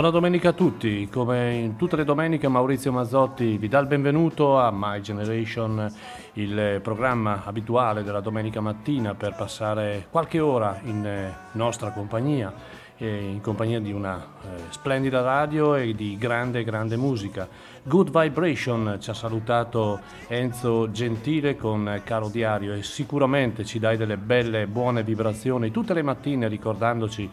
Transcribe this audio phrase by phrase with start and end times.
[0.00, 4.58] Buona domenica a tutti, come in tutte le domeniche Maurizio Mazzotti vi dà il benvenuto
[4.58, 5.92] a My Generation,
[6.32, 12.50] il programma abituale della domenica mattina per passare qualche ora in eh, nostra compagnia,
[12.96, 17.46] in compagnia di una eh, splendida radio e di grande, grande musica.
[17.82, 24.16] Good Vibration ci ha salutato Enzo Gentile con Caro Diario e sicuramente ci dai delle
[24.16, 27.30] belle, buone vibrazioni tutte le mattine ricordandoci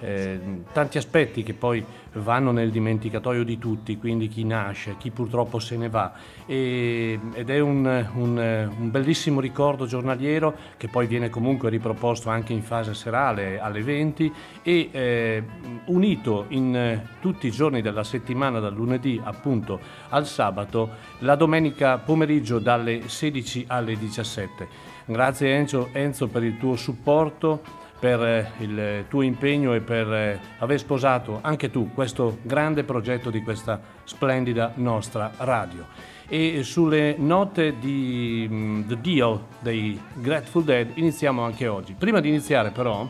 [0.00, 0.40] eh,
[0.72, 1.84] tanti aspetti che poi
[2.14, 6.12] vanno nel dimenticatoio di tutti, quindi chi nasce, chi purtroppo se ne va.
[6.46, 12.52] E, ed è un, un, un, bellissimo ricordo giornaliero che poi viene comunque riproposto anche
[12.52, 15.44] in fase serale alle 20 e eh,
[15.86, 22.58] unito in tutti i giorni della settimana, dal lunedì appunto al sabato, la domenica pomeriggio
[22.58, 24.88] dalle 16 alle 17.
[25.06, 30.40] Grazie Enzo, Enzo per il tuo supporto per eh, il tuo impegno e per eh,
[30.58, 35.86] aver sposato anche tu questo grande progetto di questa splendida nostra radio.
[36.26, 41.94] E sulle note di um, The Deal dei Grateful Dead iniziamo anche oggi.
[41.98, 43.08] Prima di iniziare però,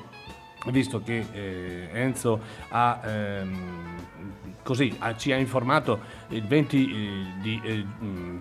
[0.67, 3.01] visto che eh, Enzo ha...
[3.05, 3.99] Ehm,
[4.63, 7.85] così ci ha informato il 20 eh, di eh,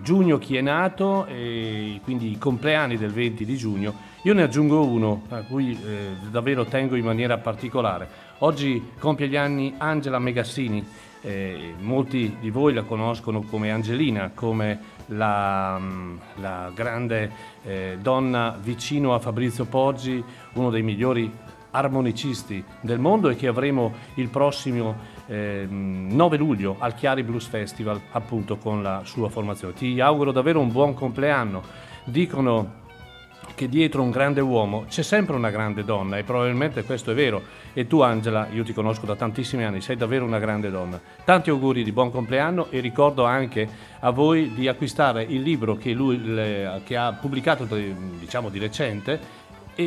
[0.02, 4.84] giugno chi è nato e quindi i compleanni del 20 di giugno io ne aggiungo
[4.84, 8.06] uno a cui eh, davvero tengo in maniera particolare.
[8.38, 10.86] Oggi compie gli anni Angela Megassini,
[11.22, 17.30] eh, molti di voi la conoscono come Angelina, come la, mm, la grande
[17.62, 20.22] eh, donna vicino a Fabrizio Poggi,
[20.52, 21.32] uno dei migliori
[21.70, 24.96] armonicisti del mondo e che avremo il prossimo
[25.28, 29.72] eh, 9 luglio al Chiari Blues Festival appunto con la sua formazione.
[29.72, 31.62] Ti auguro davvero un buon compleanno.
[32.04, 32.79] Dicono
[33.60, 37.42] che dietro un grande uomo c'è sempre una grande donna e probabilmente questo è vero.
[37.74, 40.98] E tu Angela, io ti conosco da tantissimi anni, sei davvero una grande donna.
[41.26, 45.92] Tanti auguri di buon compleanno e ricordo anche a voi di acquistare il libro che
[45.92, 49.20] lui le, che ha pubblicato diciamo di recente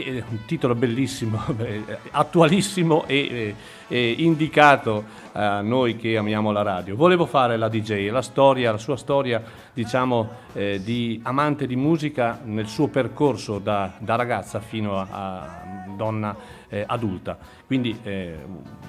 [0.01, 1.39] e un titolo bellissimo,
[2.11, 3.55] attualissimo e,
[3.87, 6.95] e, indicato a noi che amiamo la radio.
[6.95, 9.43] Volevo fare la DJ, la storia, la sua storia,
[9.73, 15.85] diciamo, eh, di amante di musica nel suo percorso da, da ragazza fino a, a
[15.95, 16.35] donna
[16.69, 17.37] eh, adulta.
[17.65, 18.37] Quindi eh,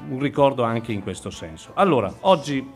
[0.08, 1.72] un ricordo anche in questo senso.
[1.74, 2.66] Allora, oggi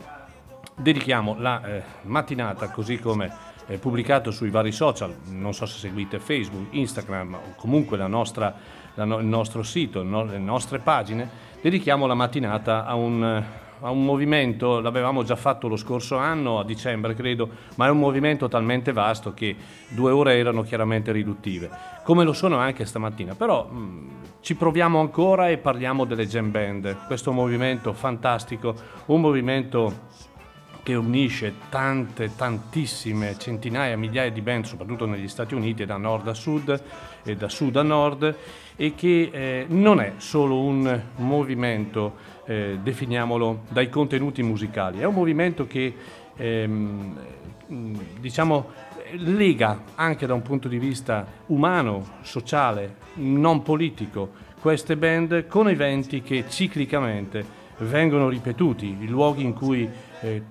[0.75, 6.19] dedichiamo la eh, mattinata così come eh, pubblicato sui vari social, non so se seguite
[6.19, 8.53] Facebook, Instagram o comunque la nostra,
[8.95, 11.29] la no, il nostro sito, no, le nostre pagine,
[11.61, 13.43] dedichiamo la mattinata a un,
[13.81, 17.99] a un movimento, l'avevamo già fatto lo scorso anno, a dicembre credo, ma è un
[17.99, 19.55] movimento talmente vasto che
[19.89, 21.69] due ore erano chiaramente riduttive,
[22.03, 24.09] come lo sono anche stamattina, però mh, mm,
[24.41, 28.73] ci proviamo ancora e parliamo delle jam band, questo movimento fantastico,
[29.05, 30.07] un movimento
[30.83, 36.33] che unisce tante, tantissime, centinaia, migliaia di band, soprattutto negli Stati Uniti, da nord a
[36.33, 36.81] sud
[37.23, 38.35] e da sud a nord,
[38.75, 45.13] e che eh, non è solo un movimento, eh, definiamolo, dai contenuti musicali, è un
[45.13, 45.93] movimento che,
[46.35, 47.19] ehm,
[48.19, 54.31] diciamo, lega anche da un punto di vista umano, sociale, non politico,
[54.61, 59.89] queste band con eventi che ciclicamente vengono ripetuti, i luoghi in cui
[60.21, 60.43] eh,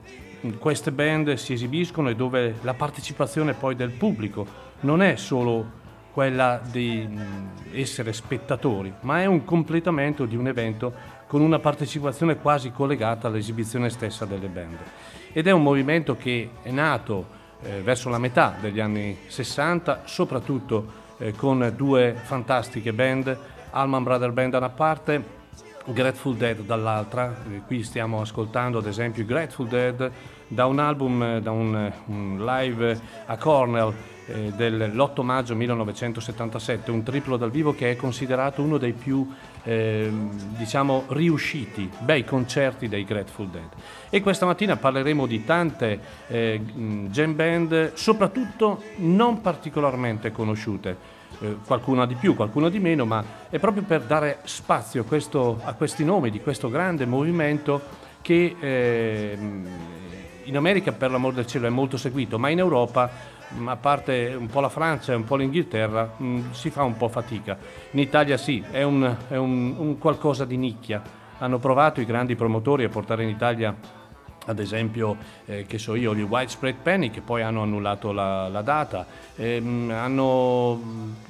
[0.59, 4.47] queste band si esibiscono e dove la partecipazione poi del pubblico
[4.81, 5.77] non è solo
[6.13, 10.93] quella di mm, essere spettatori, ma è un completamento di un evento
[11.27, 14.79] con una partecipazione quasi collegata all'esibizione stessa delle band.
[15.33, 17.27] Ed è un movimento che è nato
[17.63, 23.37] eh, verso la metà degli anni 60, soprattutto eh, con due fantastiche band,
[23.71, 25.37] Alman Brother Band da una parte
[25.93, 27.35] Grateful Dead dall'altra.
[27.67, 30.11] Qui stiamo ascoltando ad esempio Grateful Dead
[30.47, 33.93] da un album, da un, un live a Cornell
[34.27, 39.27] eh, dell'8 maggio 1977, un triplo dal vivo che è considerato uno dei più
[39.63, 40.11] eh,
[40.57, 43.69] diciamo riusciti, bei concerti dei Grateful Dead.
[44.11, 46.61] E questa mattina parleremo di tante eh,
[47.09, 51.17] jam band, soprattutto non particolarmente conosciute.
[51.41, 55.75] Eh, qualcuna di più, qualcuna di meno, ma è proprio per dare spazio questo, a
[55.75, 57.81] questi nomi di questo grande movimento
[58.23, 59.39] che eh,
[60.43, 63.09] in America per l'amor del cielo è molto seguito, ma in Europa,
[63.65, 67.09] a parte un po' la Francia e un po' l'Inghilterra, mh, si fa un po'
[67.09, 67.57] fatica.
[67.93, 71.01] In Italia sì, è, un, è un, un qualcosa di nicchia.
[71.39, 73.73] Hanno provato i grandi promotori a portare in Italia
[74.49, 78.63] ad esempio, eh, che so io, gli Widespread Penny che poi hanno annullato la, la
[78.63, 79.07] data,
[79.37, 80.81] ehm, hanno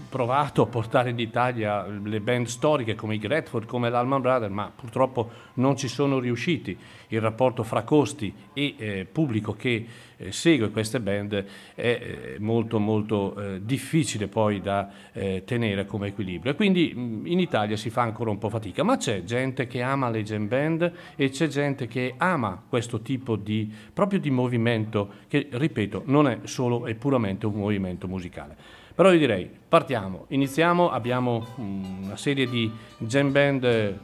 [0.09, 4.71] provato a portare in Italia le band storiche come i Gretford, come l'Alman Brothers, ma
[4.75, 6.79] purtroppo non ci sono riusciti.
[7.09, 9.87] Il rapporto fra costi e eh, pubblico che
[10.19, 11.45] eh, segue queste band
[11.75, 16.55] è eh, molto molto eh, difficile poi da eh, tenere come equilibrio.
[16.55, 20.11] quindi mh, in Italia si fa ancora un po' fatica, ma c'è gente che ama
[20.11, 25.49] le jam band e c'è gente che ama questo tipo di proprio di movimento che
[25.51, 28.57] ripeto non è solo e puramente un movimento musicale.
[28.99, 32.69] Però io direi, partiamo, iniziamo, abbiamo una serie di
[32.99, 33.99] jam band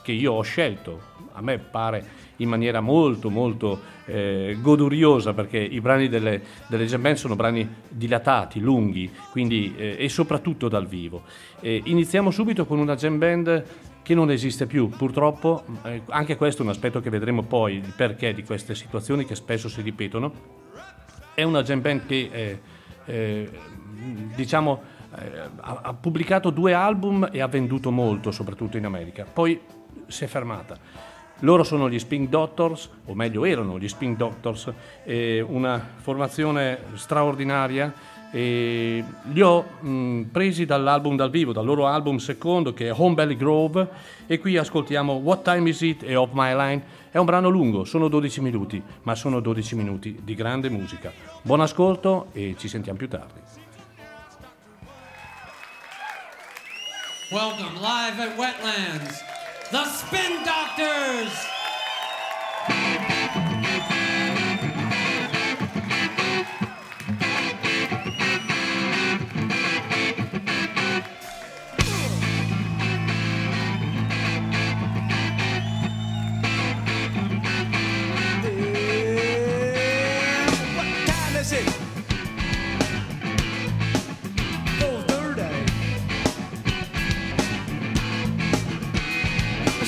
[0.00, 1.00] che io ho scelto,
[1.32, 7.02] a me pare in maniera molto molto eh, goduriosa perché i brani delle, delle jam
[7.02, 11.22] band sono brani dilatati, lunghi quindi, eh, e soprattutto dal vivo.
[11.60, 13.64] Eh, iniziamo subito con una jam band
[14.02, 17.92] che non esiste più purtroppo, eh, anche questo è un aspetto che vedremo poi, il
[17.94, 20.56] perché di queste situazioni che spesso si ripetono.
[21.34, 22.60] È una jam band che eh,
[23.04, 23.50] eh,
[24.34, 24.82] diciamo,
[25.60, 29.24] ha, ha, pubblicato due album e ha venduto molto, soprattutto in America.
[29.30, 29.60] Poi
[30.06, 30.76] si è fermata.
[31.40, 34.72] Loro sono gli Spin Doctors, o meglio erano gli Spin Doctors,
[35.04, 38.16] eh, una formazione straordinaria.
[38.30, 43.14] E li ho mh, presi dall'album dal vivo, dal loro album secondo che è Home
[43.14, 43.88] Belly Grove
[44.26, 46.82] e qui ascoltiamo What Time Is It e Off My Line.
[47.10, 51.10] È un brano lungo, sono 12 minuti, ma sono 12 minuti di grande musica.
[51.40, 53.40] Buon ascolto e ci sentiamo più tardi.
[57.30, 59.22] Welcome live at Wetlands,
[59.70, 61.57] the Spin Doctors!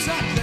[0.07, 0.40] that?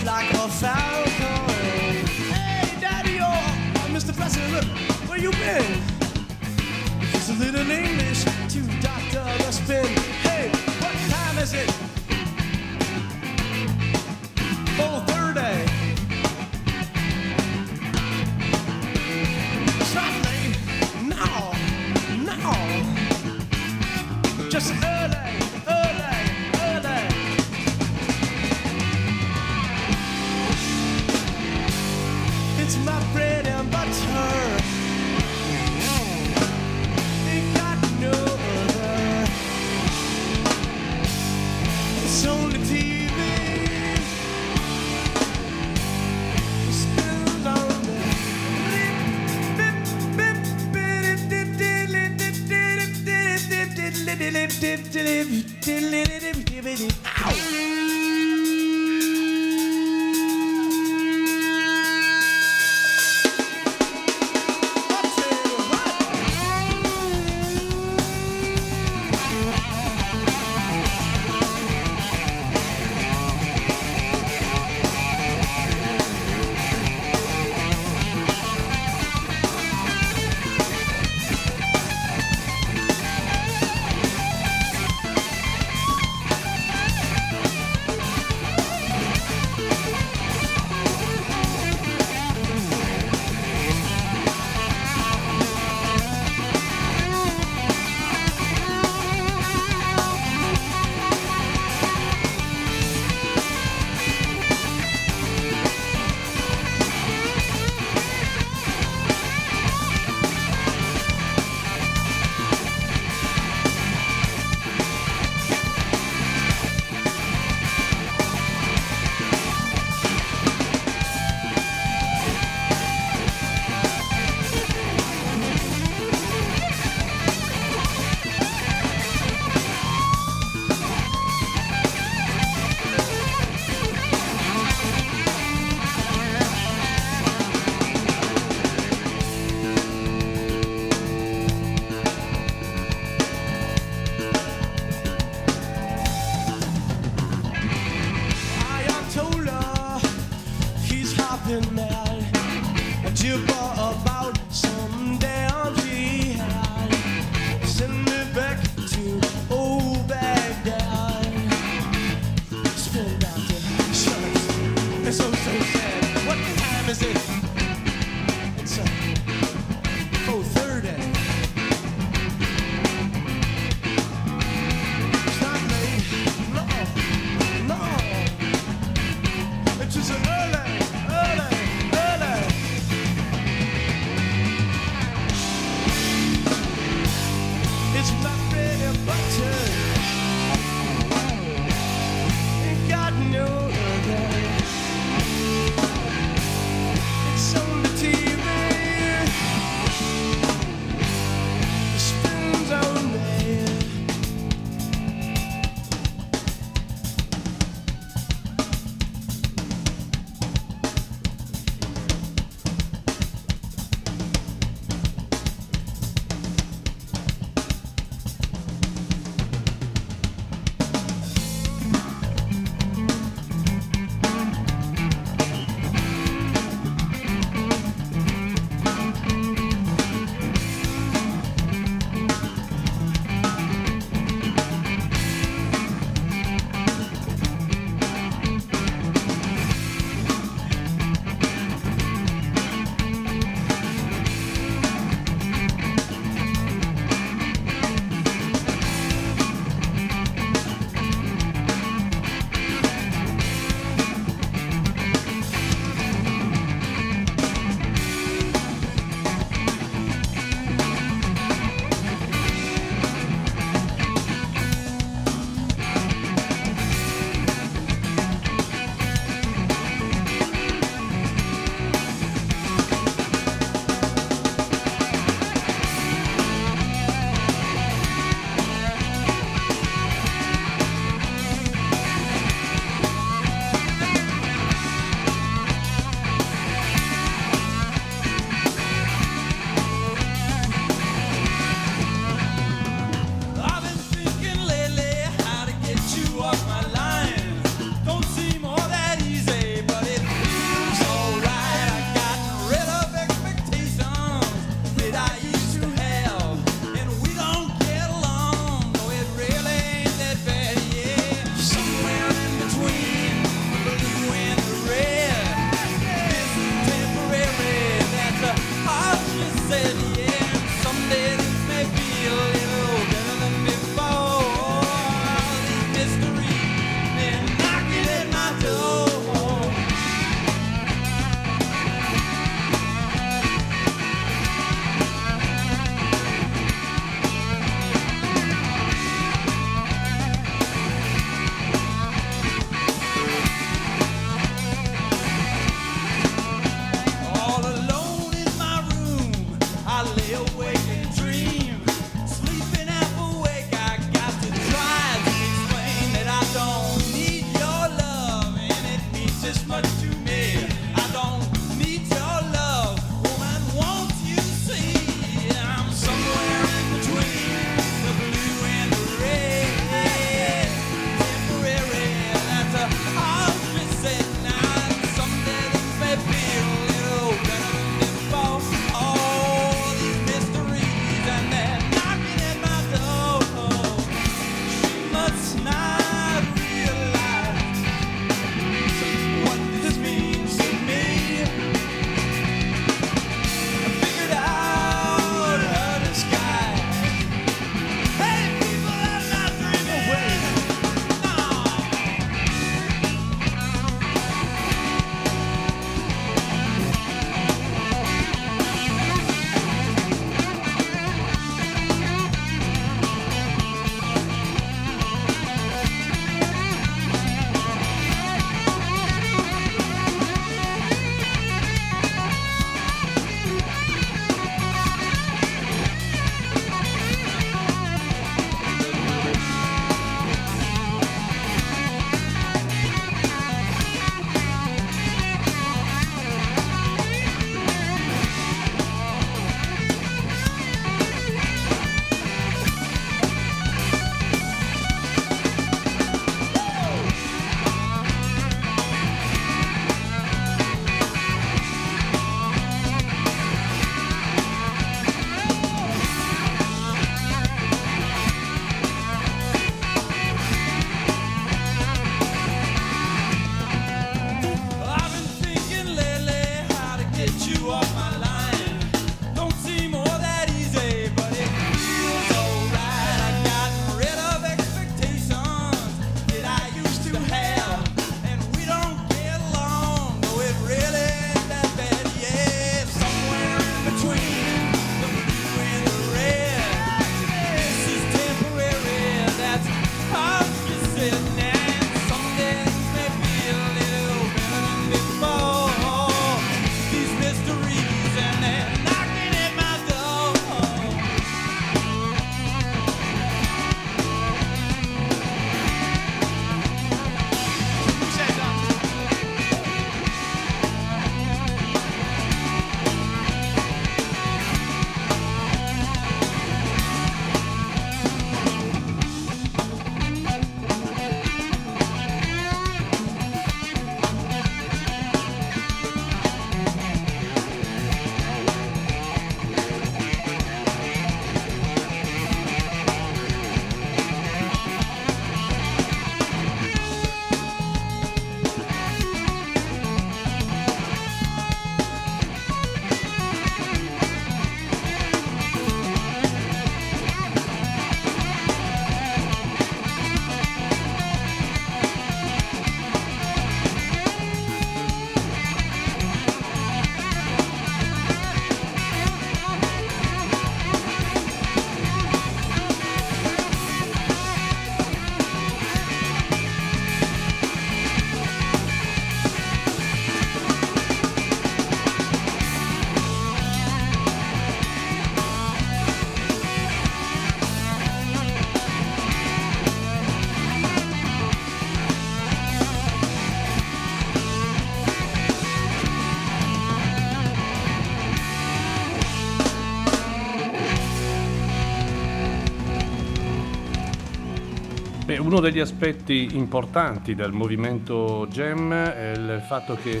[595.28, 600.00] Uno degli aspetti importanti del movimento Jam è il fatto che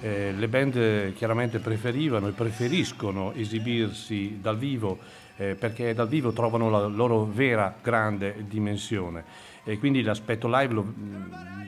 [0.00, 4.96] eh, le band chiaramente preferivano e preferiscono esibirsi dal vivo
[5.36, 9.24] eh, perché dal vivo trovano la loro vera grande dimensione
[9.64, 10.94] e quindi l'aspetto live lo,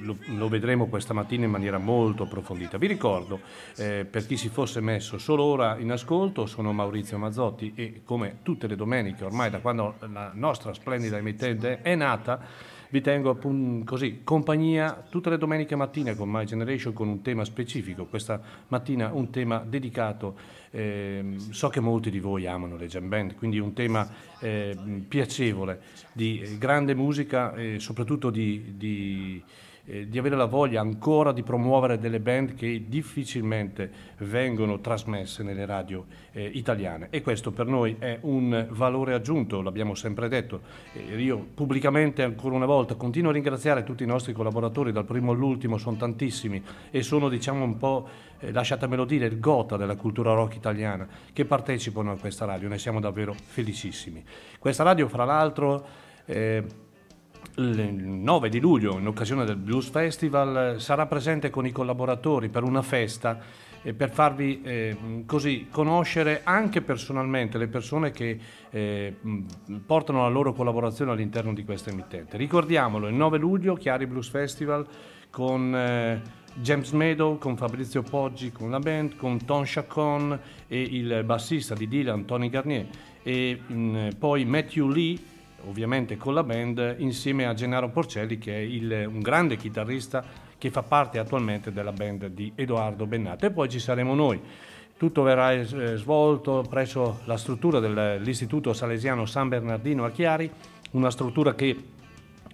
[0.03, 2.79] lo, lo, vedremo questa mattina in maniera molto approfondita.
[2.79, 3.41] Vi ricordo,
[3.77, 8.39] eh, per chi si fosse messo solo ora in ascolto, sono Maurizio Mazzotti e come
[8.43, 13.85] tutte le domeniche, ormai da quando la nostra splendida emittente è nata, vi tengo appunto
[13.85, 18.07] così compagnia tutte le domeniche mattine con My Generation con un tema specifico.
[18.07, 20.37] Questa mattina un tema dedicato,
[20.71, 24.09] eh, so che molti di voi amano le jam band, quindi un tema
[24.41, 24.77] eh,
[25.07, 25.81] piacevole
[26.13, 29.43] di grande musica e soprattutto di, di
[29.87, 35.67] eh, di avere la voglia ancora di promuovere delle band che difficilmente vengono trasmesse nelle
[35.67, 40.61] radio eh, italiane e questo per noi è un valore aggiunto, l'abbiamo sempre detto.
[40.93, 45.33] Eh, io pubblicamente ancora una volta continuo a ringraziare tutti i nostri collaboratori, dal primo
[45.33, 50.33] all'ultimo sono tantissimi e sono diciamo un po', eh, lasciatemelo dire, il gota della cultura
[50.33, 54.23] rock italiana che partecipano a questa radio, ne siamo davvero felicissimi.
[54.59, 55.87] Questa radio fra l'altro
[56.27, 56.65] eh,
[57.61, 62.63] il 9 di luglio, in occasione del Blues Festival, sarà presente con i collaboratori per
[62.63, 63.39] una festa
[63.83, 68.39] e per farvi eh, così conoscere anche personalmente le persone che
[68.71, 69.17] eh,
[69.85, 72.37] portano la loro collaborazione all'interno di questa emittente.
[72.37, 74.87] Ricordiamolo, il 9 luglio, Chiari Blues Festival
[75.31, 76.21] con eh,
[76.55, 81.89] James Meadow, con Fabrizio Poggi, con la band, con Tom Chacon e il bassista di
[81.89, 82.87] Dylan, Tony Garnier
[83.23, 85.19] e mh, mm, poi Matthew Lee
[85.67, 90.25] ovviamente con la band, insieme a Gennaro Porcelli che è il, un grande chitarrista
[90.57, 93.47] che fa parte attualmente della band di Edoardo Bennato.
[93.47, 94.41] E poi ci saremo noi.
[94.97, 100.51] Tutto verrà eh, svolto presso la struttura dell'Istituto Salesiano San Bernardino a Chiari,
[100.93, 101.75] una struttura che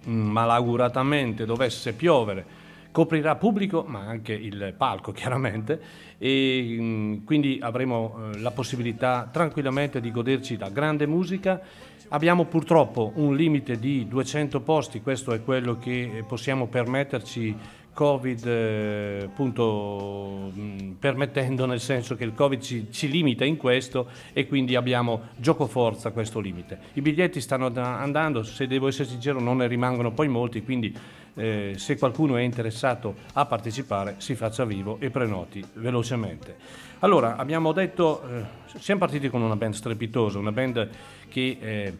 [0.07, 2.65] mm, malauguratamente dovesse piovere
[2.97, 5.79] coprirà pubblico ma anche il palco chiaramente
[6.17, 11.61] e mm, quindi avremo eh, la possibilità tranquillamente di goderci la grande musica
[12.09, 17.55] Abbiamo purtroppo un limite di 200 posti, questo è quello che possiamo permetterci
[17.91, 24.07] Covid eh, appunto mh, permettendo nel senso che il Covid ci, ci, limita in questo
[24.31, 26.79] e quindi abbiamo gioco forza questo limite.
[26.93, 30.95] I biglietti stanno andando, se devo essere sincero non ne rimangono poi molti, quindi
[31.33, 36.55] eh, se qualcuno è interessato a partecipare si faccia vivo e prenoti velocemente.
[36.99, 38.43] Allora, abbiamo detto, eh,
[38.79, 40.89] siamo partiti con una band strepitosa, una band
[41.29, 41.97] che eh,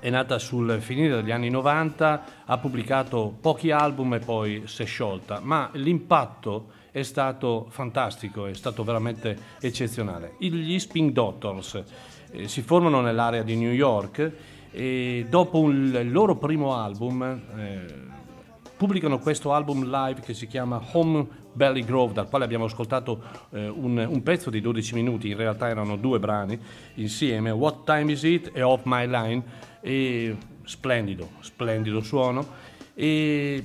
[0.00, 4.86] è nata sul finire degli anni 90, ha pubblicato pochi album e poi si è
[4.86, 10.34] sciolta, ma l'impatto è stato fantastico, è stato veramente eccezionale.
[10.38, 11.82] Gli Spin Doctors
[12.30, 14.32] eh, si formano nell'area di New York
[14.70, 17.22] e dopo il loro primo album
[17.56, 18.15] eh,
[18.76, 23.68] pubblicano questo album live che si chiama Home Belly Grove, dal quale abbiamo ascoltato eh,
[23.68, 26.58] un, un, pezzo di 12 minuti, in realtà erano due brani
[26.94, 29.42] insieme, What Time Is It e Off My Line,
[29.80, 32.74] e splendido, splendido suono.
[32.92, 33.64] E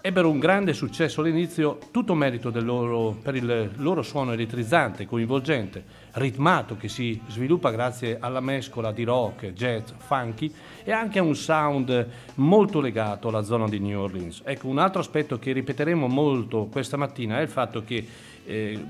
[0.00, 6.76] ebbero un grande successo all'inizio, tutto merito loro, per il loro suono elettrizzante, coinvolgente, ritmato
[6.76, 10.52] che si sviluppa grazie alla mescola di rock, jazz, funky
[10.84, 14.42] e anche un sound molto legato alla zona di New Orleans.
[14.44, 18.06] Ecco, un altro aspetto che ripeteremo molto questa mattina è il fatto che
[18.44, 18.84] eh,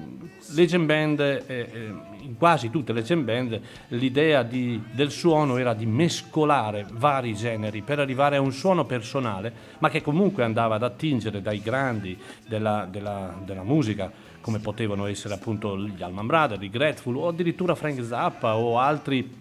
[0.55, 5.59] le jam band, eh, eh, in quasi tutte le jam band, l'idea di, del suono
[5.59, 10.77] era di mescolare vari generi per arrivare a un suono personale, ma che comunque andava
[10.77, 16.63] ad attingere dai grandi della, della, della musica, come potevano essere appunto gli Allman Brothers,
[16.63, 19.41] i Grateful o addirittura Frank Zappa o altri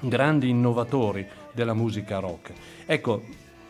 [0.00, 2.52] grandi innovatori della musica rock.
[2.86, 3.22] Ecco,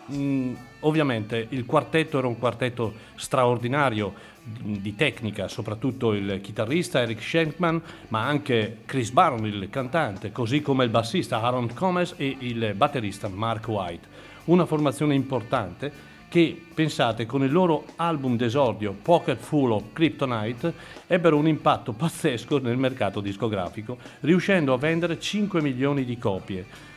[0.07, 7.23] mh, mm, ovviamente il quartetto era un quartetto straordinario di tecnica, soprattutto il chitarrista Eric
[7.23, 12.73] Schenkman, ma anche Chris Barron, il cantante, così come il bassista Aaron Comes e il
[12.75, 14.09] batterista Mark White.
[14.45, 20.73] Una formazione importante che, pensate, con il loro album d'esordio Pocket Full of Kryptonite
[21.07, 26.89] ebbero un impatto pazzesco nel mercato discografico, riuscendo a vendere 5 milioni di copie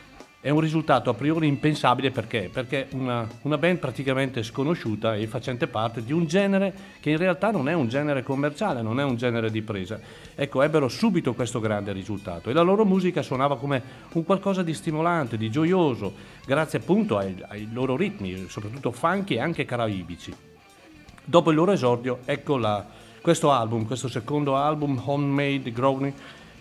[0.44, 2.50] è un risultato a priori impensabile perché?
[2.52, 7.50] Perché una, una, band praticamente sconosciuta e facente parte di un genere che in realtà
[7.50, 9.98] non è un genere commerciale, non è un genere di presa.
[10.34, 14.74] Ecco, ebbero subito questo grande risultato e la loro musica suonava come un qualcosa di
[14.74, 16.12] stimolante, di gioioso,
[16.44, 20.30] grazie appunto ai, ai loro ritmi, soprattutto funky e anche caraibici.
[21.24, 22.86] Dopo il loro esordio, ecco la,
[23.22, 26.12] questo album, questo secondo album, Homemade Growing,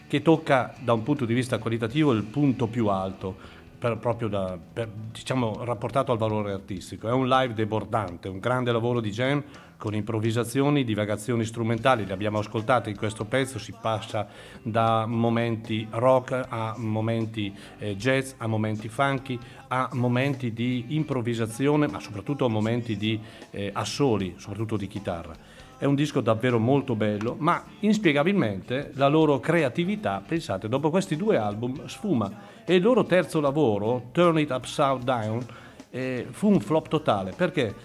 [0.08, 4.58] che tocca da un punto di vista qualitativo il punto più alto per, proprio da,
[4.58, 7.10] per, diciamo, rapportato al valore artistico.
[7.10, 9.44] È un live debordante, un grande lavoro di jam
[9.76, 14.26] con improvvisazioni, divagazioni strumentali, le abbiamo ascoltate in questo pezzo, si passa
[14.62, 22.00] da momenti rock a momenti eh, jazz, a momenti funky, a momenti di improvvisazione, ma
[22.00, 23.20] soprattutto a momenti di
[23.50, 25.36] eh, assoli, soprattutto di chitarra.
[25.84, 31.36] È un disco davvero molto bello, ma inspiegabilmente la loro creatività, pensate, dopo questi due
[31.36, 32.32] album sfuma
[32.64, 35.46] e il loro terzo lavoro, Turn It Upside Down,
[35.90, 37.34] eh, fu un flop totale.
[37.36, 37.76] Perché?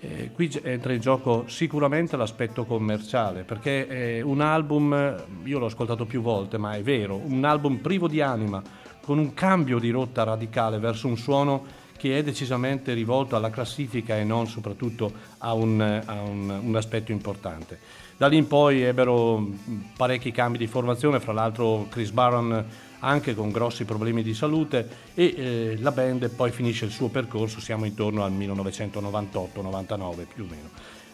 [0.00, 6.06] Eh, qui entra in gioco sicuramente l'aspetto commerciale, perché è un album, io l'ho ascoltato
[6.06, 8.62] più volte, ma è vero, un album privo di anima,
[9.04, 11.64] con un cambio di rotta radicale verso un suono
[12.02, 17.12] che è decisamente rivolto alla classifica e non soprattutto a un, a un, un aspetto
[17.12, 17.78] importante.
[18.16, 19.48] Da lì in poi ebbero
[19.96, 22.64] parecchi cambi di formazione, fra l'altro Chris Barron
[22.98, 27.60] anche con grossi problemi di salute e eh, la band poi finisce il suo percorso,
[27.60, 30.70] siamo intorno al 1998-99 più o meno.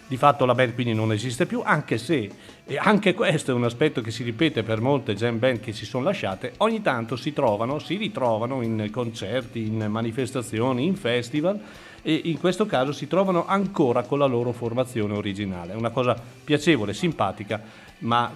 [0.09, 2.31] Di fatto la band quindi non esiste più, anche se,
[2.65, 5.85] e anche questo è un aspetto che si ripete per molte jam band che si
[5.85, 11.61] sono lasciate, ogni tanto si trovano, si ritrovano in concerti, in manifestazioni, in festival
[12.01, 15.75] e in questo caso si trovano ancora con la loro formazione originale.
[15.75, 17.61] È una cosa piacevole, simpatica,
[17.99, 18.35] ma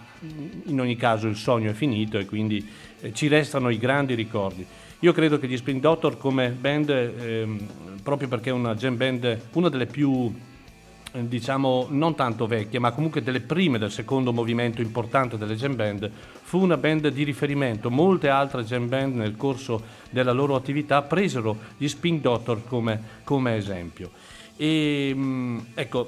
[0.65, 2.69] in ogni caso il sogno è finito e quindi
[3.01, 4.67] eh, ci restano i grandi ricordi.
[4.99, 7.69] Io credo che gli Spin Doctor come band, ehm,
[8.03, 10.33] proprio perché è una jam band, una delle più
[11.20, 16.11] diciamo non tanto vecchie, ma comunque delle prime del secondo movimento importante delle jam band,
[16.42, 17.90] fu una band di riferimento.
[17.90, 23.57] Molte altre jam band nel corso della loro attività presero gli Spin Doctor come, come
[23.57, 24.11] esempio.
[24.57, 26.07] E mm, ecco,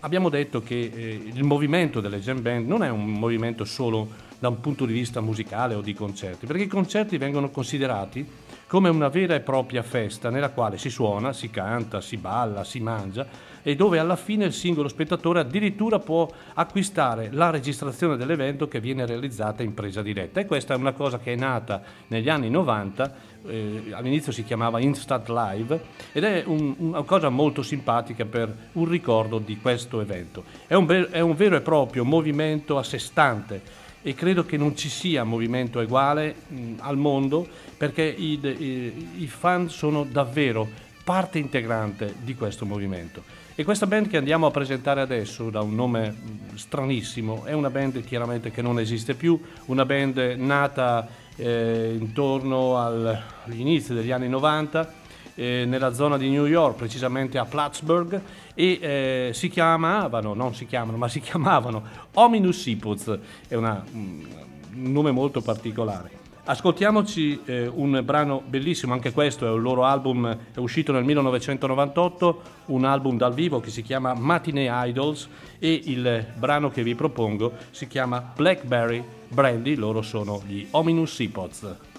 [0.00, 4.48] abbiamo detto che eh, il movimento delle jam band non è un movimento solo da
[4.48, 8.26] un punto di vista musicale o di concerti, perché i concerti vengono considerati
[8.70, 12.78] come una vera e propria festa nella quale si suona, si canta, si balla, si
[12.78, 13.26] mangia
[13.62, 19.04] e dove alla fine il singolo spettatore addirittura può acquistare la registrazione dell'evento che viene
[19.06, 20.38] realizzata in presa diretta.
[20.38, 23.14] E questa è una cosa che è nata negli anni 90,
[23.48, 25.80] eh, all'inizio si chiamava Instant Live
[26.12, 30.44] ed è un, una cosa molto simpatica per un ricordo di questo evento.
[30.68, 34.76] È un, è un vero e proprio movimento a sé stante e credo che non
[34.76, 40.68] ci sia movimento uguale mh, al mondo perché i, i, i, fan sono davvero
[41.04, 43.22] parte integrante di questo movimento.
[43.54, 46.14] E questa band che andiamo a presentare adesso, da un nome
[46.54, 53.22] stranissimo, è una band chiaramente che non esiste più, una band nata eh, intorno al,
[53.44, 54.99] agli inizi degli anni 90
[55.34, 58.20] eh, nella zona di New York, precisamente a Plattsburgh,
[58.54, 61.82] e eh, si chiamavano, non si chiamano, ma si chiamavano
[62.14, 64.26] Ominous Seapoots, è una, un
[64.72, 66.18] nome molto particolare.
[66.42, 72.42] Ascoltiamoci eh, un brano bellissimo, anche questo è un loro album, è uscito nel 1998,
[72.66, 77.52] un album dal vivo che si chiama Matinee Idols e il brano che vi propongo
[77.70, 81.89] si chiama Blackberry Brandy, loro sono gli Ominous Seapods.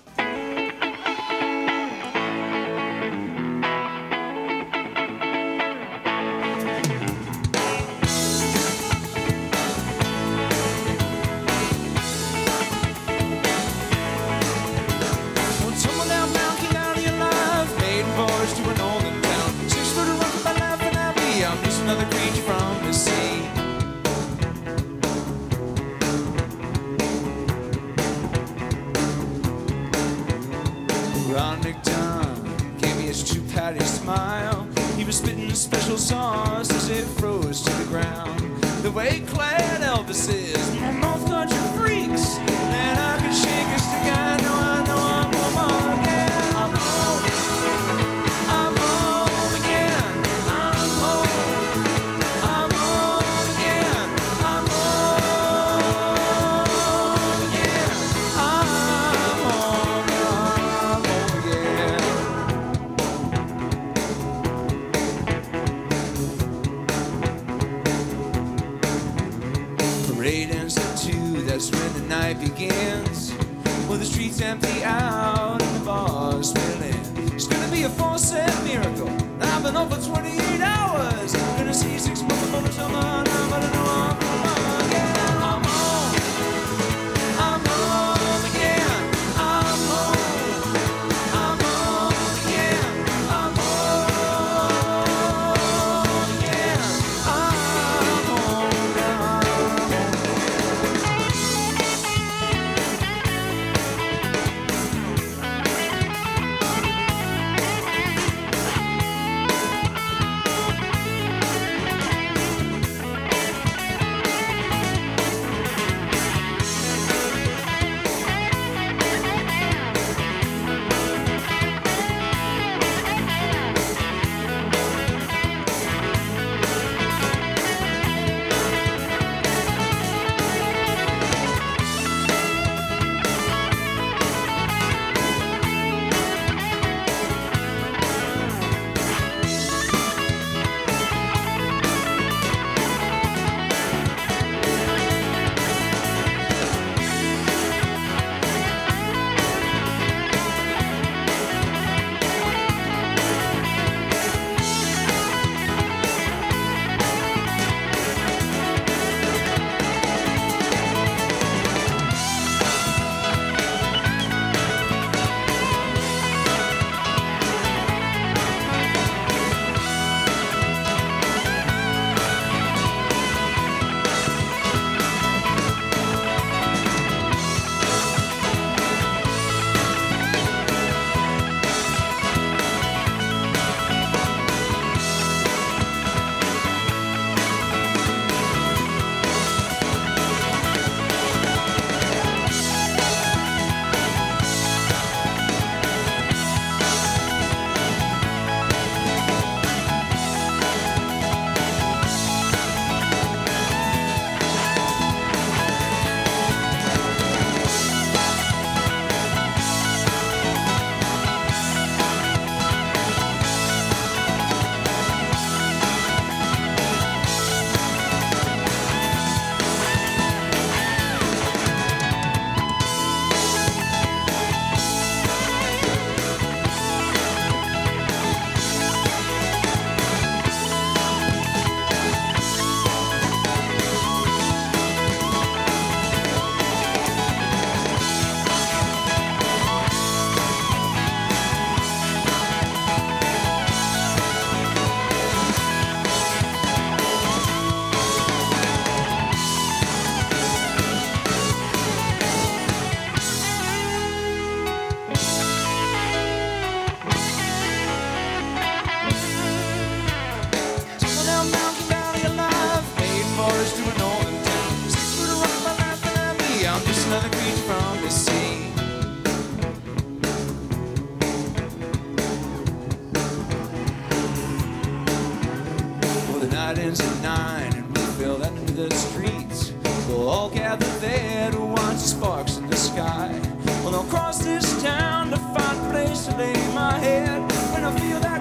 [287.99, 288.40] Feel that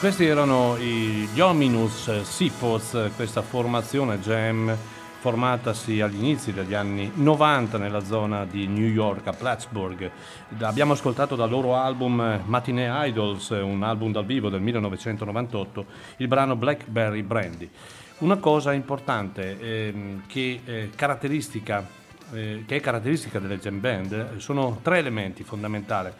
[0.00, 4.74] questi erano gli Ominous Seaports, questa formazione jam
[5.18, 10.10] formatasi agli inizi degli anni 90 nella zona di New York, a Plattsburgh.
[10.60, 15.84] Abbiamo ascoltato dal loro album Matinee Idols, un album dal vivo del 1998,
[16.16, 17.68] il brano Blackberry Brandy.
[18.20, 24.78] Una cosa importante ehm, che, eh, eh, che è caratteristica delle jam band eh, sono
[24.80, 26.10] tre elementi fondamentali.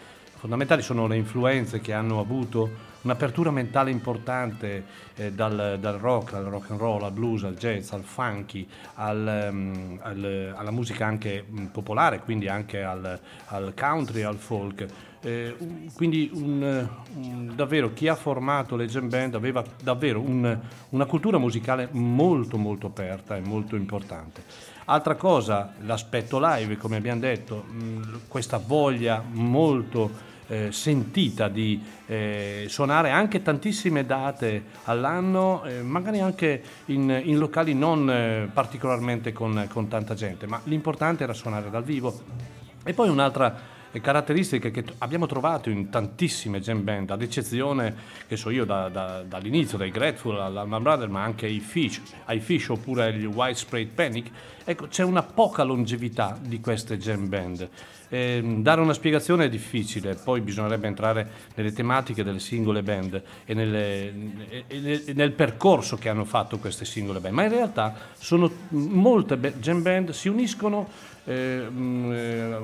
[0.41, 4.85] Fondamentali sono le influenze che hanno avuto un'apertura mentale importante
[5.17, 9.29] eh, dal, dal rock, al rock and roll, al blues, al jazz, al funky, al,
[9.29, 14.87] ehm, al- alla musica anche mh, popolare, quindi anche al, al country, al folk.
[15.21, 20.59] Eh, un- quindi un, un- davvero chi ha formato le jam band aveva davvero un-
[20.89, 24.43] una cultura musicale molto molto aperta e molto importante.
[24.87, 32.67] Altra cosa, l'aspetto live, come abbiamo detto, mh, questa voglia molto eh, sentita di eh,
[32.69, 39.67] suonare anche tantissime date all'anno, eh, magari anche in, in locali non eh, particolarmente con,
[39.71, 42.21] con tanta gente, ma l'importante era suonare dal vivo.
[42.83, 47.95] E poi un'altra eh, caratteristica che abbiamo trovato in tantissime jam band, ad eccezione,
[48.27, 52.41] che so io, da- da- dall'inizio, dai Grateful all'Alman Brothers, ma anche ai Fish, ai
[52.41, 54.31] Fish oppure agli Widespread Panic,
[54.65, 57.69] ecco, c'è una poca longevità di queste jam band.
[58.13, 63.55] Ehm, dare una spiegazione è difficile, poi bisognerebbe entrare nelle tematiche delle singole band e,
[63.55, 64.13] nelle-
[64.67, 68.51] e- nel, e nel percorso che hanno fatto queste singole band, ma in realtà sono
[68.71, 70.89] molte jam band si uniscono
[71.25, 72.59] eh, mh, eh,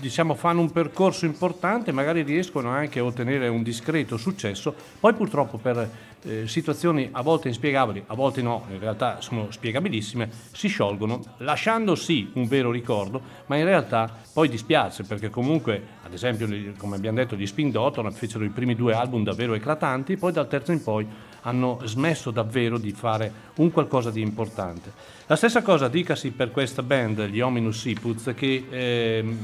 [0.00, 5.58] diciamo fanno un percorso importante, magari riescono anche a ottenere un discreto successo, poi purtroppo
[5.58, 5.88] per
[6.24, 11.94] eh, situazioni a volte inspiegabili, a volte no, in realtà sono spiegabilissime, si sciolgono, lasciando
[11.94, 17.18] sì un vero ricordo, ma in realtà poi dispiace perché comunque, ad esempio, come abbiamo
[17.18, 20.82] detto, gli Spin Doctor fecero i primi due album davvero eclatanti, poi dal terzo in
[20.82, 21.06] poi
[21.42, 24.92] hanno smesso davvero di fare un qualcosa di importante.
[25.26, 29.38] La stessa cosa dicasi per questa band, gli Ominous Seaputs, che ehm,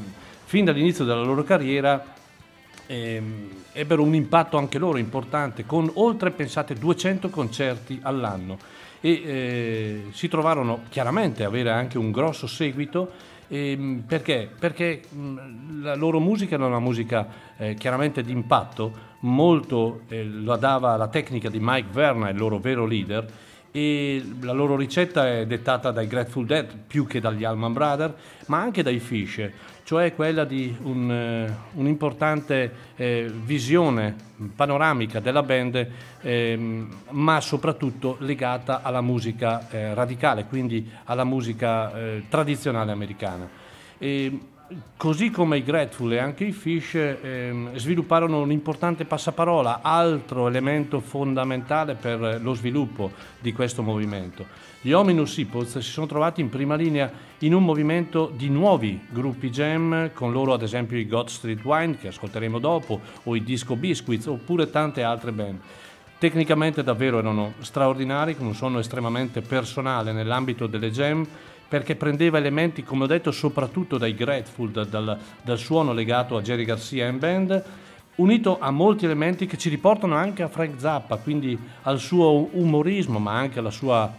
[0.44, 2.14] fin dall'inizio della loro carriera
[2.86, 8.58] ehm, ebbero un impatto anche loro importante, con oltre, pensate, 200 concerti all'anno
[9.00, 13.10] e eh, si trovarono chiaramente a avere anche un grosso seguito.
[13.48, 14.50] ehm, perché?
[14.58, 15.02] Perché
[15.80, 17.26] la loro musica era una musica
[17.56, 22.58] eh, chiaramente di impatto, molto eh, lo dava la tecnica di Mike Verna, il loro
[22.58, 23.26] vero leader,
[23.70, 28.14] e la loro ricetta è dettata dai Grateful Dead più che dagli Allman Brothers,
[28.46, 29.50] ma anche dai Fish,
[29.84, 34.14] cioè quella di un, eh, un'importante eh, visione
[34.54, 35.88] panoramica della band,
[36.20, 43.48] ehm, ma soprattutto legata alla musica eh, radicale, quindi alla musica eh, tradizionale americana.
[43.98, 44.38] E,
[44.98, 51.00] Così come i Grateful e anche i Fish ehm, svilupparono un importante passaparola, altro elemento
[51.00, 54.44] fondamentale per lo sviluppo di questo movimento.
[54.82, 59.48] Gli Ominous Seapods si sono trovati in prima linea in un movimento di nuovi gruppi
[59.48, 63.74] jam, con loro ad esempio i God Street Wine, che ascolteremo dopo, o i Disco
[63.74, 65.60] Biscuits, oppure tante altre band.
[66.18, 71.26] Tecnicamente davvero erano straordinari, con un suono estremamente personale nell'ambito delle jam,
[71.68, 76.42] perché prendeva elementi, come ho detto, soprattutto dai Grateful, da- dal, dal suono legato a
[76.42, 77.64] Jerry Garcia and Band,
[78.16, 83.18] unito a molti elementi che ci riportano anche a Frank Zappa, quindi al suo umorismo,
[83.18, 84.12] ma anche alla sua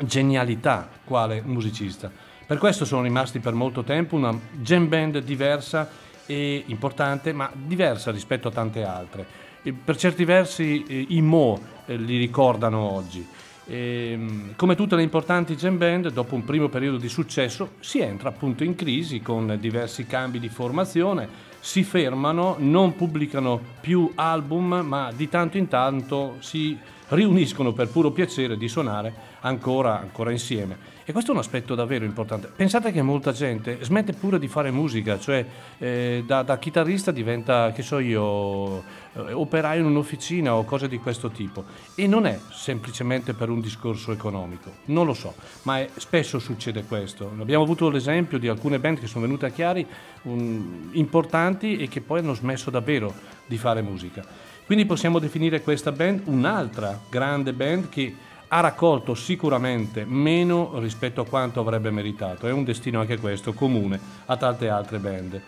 [0.00, 2.10] genialità quale musicista.
[2.46, 5.90] Per questo sono rimasti per molto tempo una jam band diversa
[6.24, 9.26] e importante, ma diversa rispetto a tante altre.
[9.62, 13.26] E per certi versi eh, i Mo eh, li ricordano oggi.
[13.70, 18.30] Ehm, come tutte le importanti jam band, dopo un primo periodo di successo si entra
[18.30, 21.28] appunto in crisi con diversi cambi di formazione,
[21.60, 26.78] si fermano, non pubblicano più album, ma di tanto in tanto si
[27.08, 30.96] riuniscono per puro piacere di suonare ancora, ancora insieme.
[31.04, 32.50] E questo è un aspetto davvero importante.
[32.54, 35.44] Pensate che molta gente smette pure di fare musica, cioè
[35.78, 38.80] eh, da, da, chitarrista diventa, che so io,
[39.14, 41.64] eh, operaio in un'officina o cose di questo tipo.
[41.94, 46.84] E non è semplicemente per un discorso economico, non lo so, ma è, spesso succede
[46.84, 47.32] questo.
[47.40, 49.86] Abbiamo avuto l'esempio di alcune band che sono venute a Chiari
[50.24, 53.14] um, importanti e che poi hanno smesso davvero
[53.46, 54.47] di fare musica.
[54.68, 58.14] Quindi possiamo definire questa band un'altra grande band che
[58.48, 62.46] ha raccolto sicuramente meno rispetto a quanto avrebbe meritato.
[62.46, 65.40] È un destino anche questo comune a tante altre band.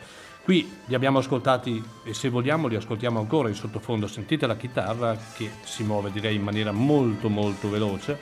[0.42, 4.06] Qui li abbiamo ascoltati e se vogliamo li ascoltiamo ancora in sottofondo.
[4.06, 8.18] Sentite la chitarra che si muove direi in maniera molto molto veloce.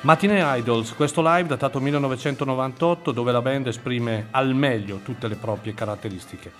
[0.00, 5.74] Matinee Idols, questo live datato 1998 dove la band esprime al meglio tutte le proprie
[5.74, 6.50] caratteristiche.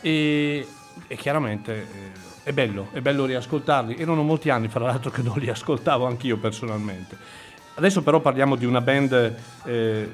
[0.00, 0.64] E,
[1.06, 3.96] e chiaramente eh, è bello, è bello riascoltarli.
[3.96, 7.16] Erano molti anni, fra l'altro, che non li ascoltavo anch'io personalmente.
[7.74, 9.34] Adesso però parliamo di una band
[9.64, 10.10] eh,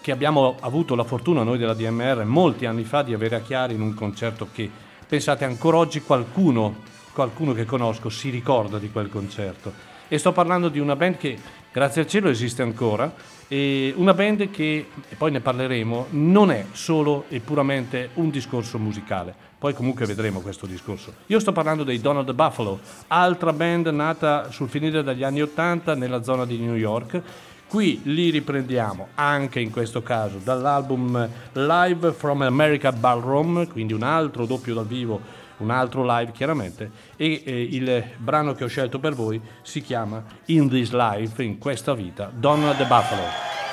[0.00, 3.74] che abbiamo avuto la fortuna noi della DMR molti anni fa di avere a Chiari
[3.74, 4.68] in un concerto che,
[5.06, 6.82] pensate, ancora oggi qualcuno,
[7.12, 9.72] qualcuno che conosco si ricorda di quel concerto.
[10.08, 11.38] E sto parlando di una band che,
[11.70, 13.14] grazie al cielo, esiste ancora.
[13.46, 18.78] E una band che, e poi ne parleremo, non è solo e puramente un discorso
[18.78, 21.14] musicale poi comunque vedremo questo discorso.
[21.28, 26.22] Io sto parlando dei Donald Buffalo, altra band nata sul finire degli anni 80 nella
[26.22, 27.22] zona di New York.
[27.66, 34.44] Qui li riprendiamo anche in questo caso dall'album Live from America Ballroom, quindi un altro
[34.44, 35.18] doppio dal vivo,
[35.56, 40.22] un altro live chiaramente, e eh, il brano che ho scelto per voi si chiama
[40.48, 43.63] In This Life, in questa vita, Donald Buffalo.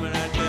[0.00, 0.43] baby,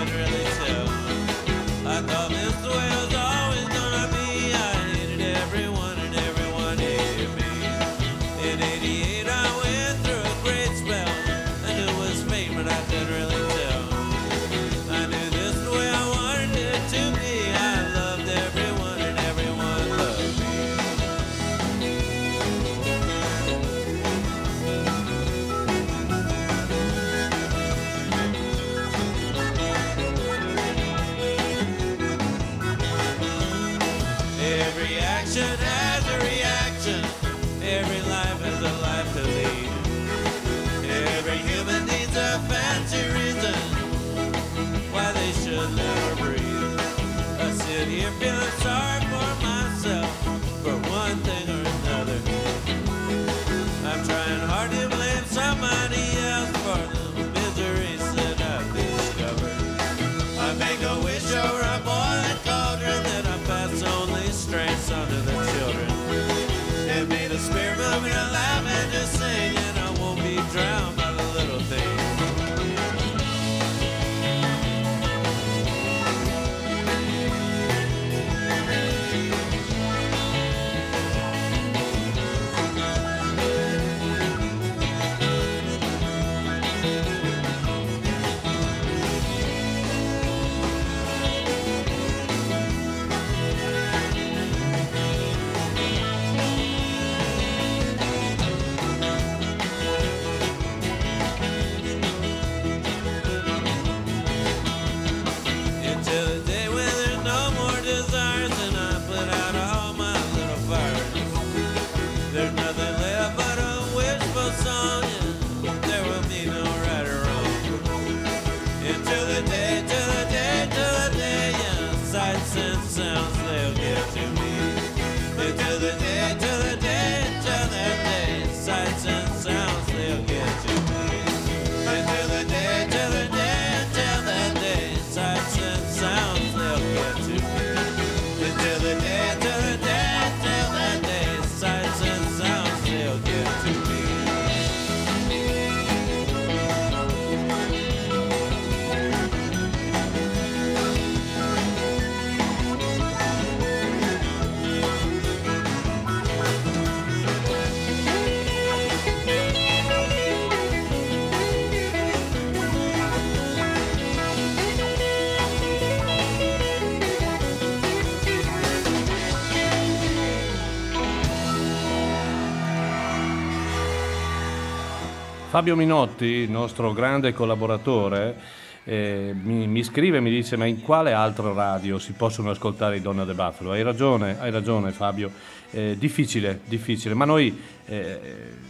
[175.56, 178.36] Fabio Minotti, nostro grande collaboratore,
[178.84, 182.97] eh, mi, mi, scrive e mi dice ma in quale altro radio si possono ascoltare
[182.97, 183.72] i Donna de Buffalo?
[183.72, 185.32] Hai ragione, hai ragione Fabio,
[185.72, 188.20] eh, difficile, difficile, ma noi eh,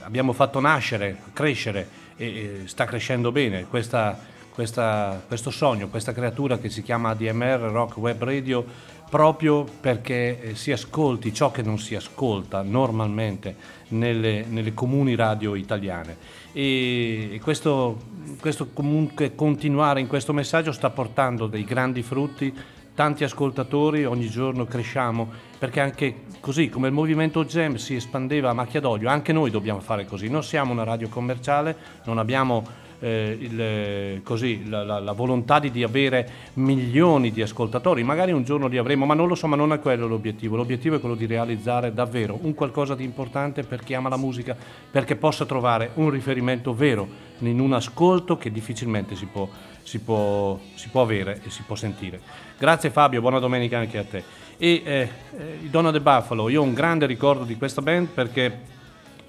[0.02, 4.16] abbiamo fatto nascere, crescere e sta crescendo bene questa,
[4.54, 8.64] questa, questo sogno, questa creatura che si chiama ADMR Rock Web Radio
[9.10, 13.56] proprio perché eh, si ascolti ciò che non si ascolta normalmente
[13.90, 16.18] nelle, nelle comuni radio italiane.
[16.52, 17.98] E questo,
[18.40, 22.54] questo comunque continuare in questo messaggio sta portando dei grandi frutti
[22.96, 25.30] tanti ascoltatori, ogni giorno cresciamo,
[25.60, 29.82] perché anche così come il movimento GEM si espandeva a macchia d'olio, anche noi dobbiamo
[29.82, 30.30] fare così.
[30.30, 31.76] Non siamo una radio commerciale,
[32.06, 32.64] non abbiamo
[33.00, 38.44] eh, il, così, la, la, la, volontà di, di, avere milioni di ascoltatori, magari un
[38.44, 41.16] giorno li avremo, ma non lo so, ma non è quello l'obiettivo, l'obiettivo è quello
[41.16, 44.56] di realizzare davvero un qualcosa di importante per chi ama la musica,
[44.90, 47.08] perché possa trovare un riferimento vero
[47.40, 49.48] in un ascolto che difficilmente si può,
[49.84, 52.20] si può, si può avere e si può sentire.
[52.58, 54.24] Grazie Fabio, buona domenica anche a te.
[54.58, 58.74] E eh, eh, Donna de Buffalo, io ho un grande ricordo di questa band perché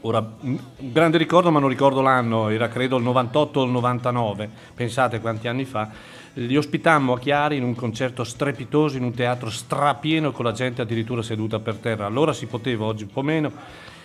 [0.06, 4.48] Ora, un grande ricordo, ma non ricordo l'anno, era credo il 98 o il 99,
[4.72, 5.90] pensate quanti anni fa.
[6.34, 10.80] Li ospitammo a Chiari in un concerto strepitoso in un teatro strapieno con la gente
[10.80, 12.06] addirittura seduta per terra.
[12.06, 13.50] Allora si poteva, oggi un po' meno.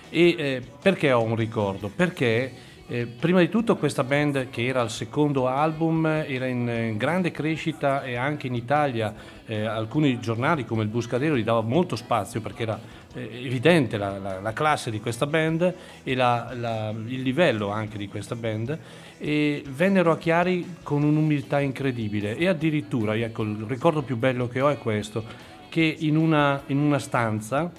[0.10, 1.92] E eh, perché ho un ricordo?
[1.96, 2.52] Perché
[2.88, 7.32] eh, prima di tutto questa band che era il secondo album era in, in grande
[7.32, 9.14] crescita e anche in Italia
[9.46, 12.80] eh, alcuni giornali come il Buscadero gli dava molto spazio perché era
[13.14, 15.74] eh, evidente la, la, la, classe di questa band
[16.04, 18.78] e la, il livello anche di questa band
[19.18, 24.62] e vennero a Chiari con un'umiltà incredibile e addirittura, ecco, il ricordo più bello che
[24.62, 25.24] ho è questo,
[25.70, 27.72] che in una, in una stanza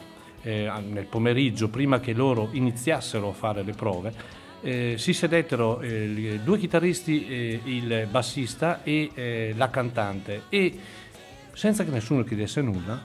[0.42, 6.40] eh, nel pomeriggio, prima che loro iniziassero a fare le prove, eh, si sedettero eh,
[6.42, 10.78] due chitarristi, eh, il bassista e eh, la cantante e
[11.52, 13.04] senza che nessuno chiedesse nulla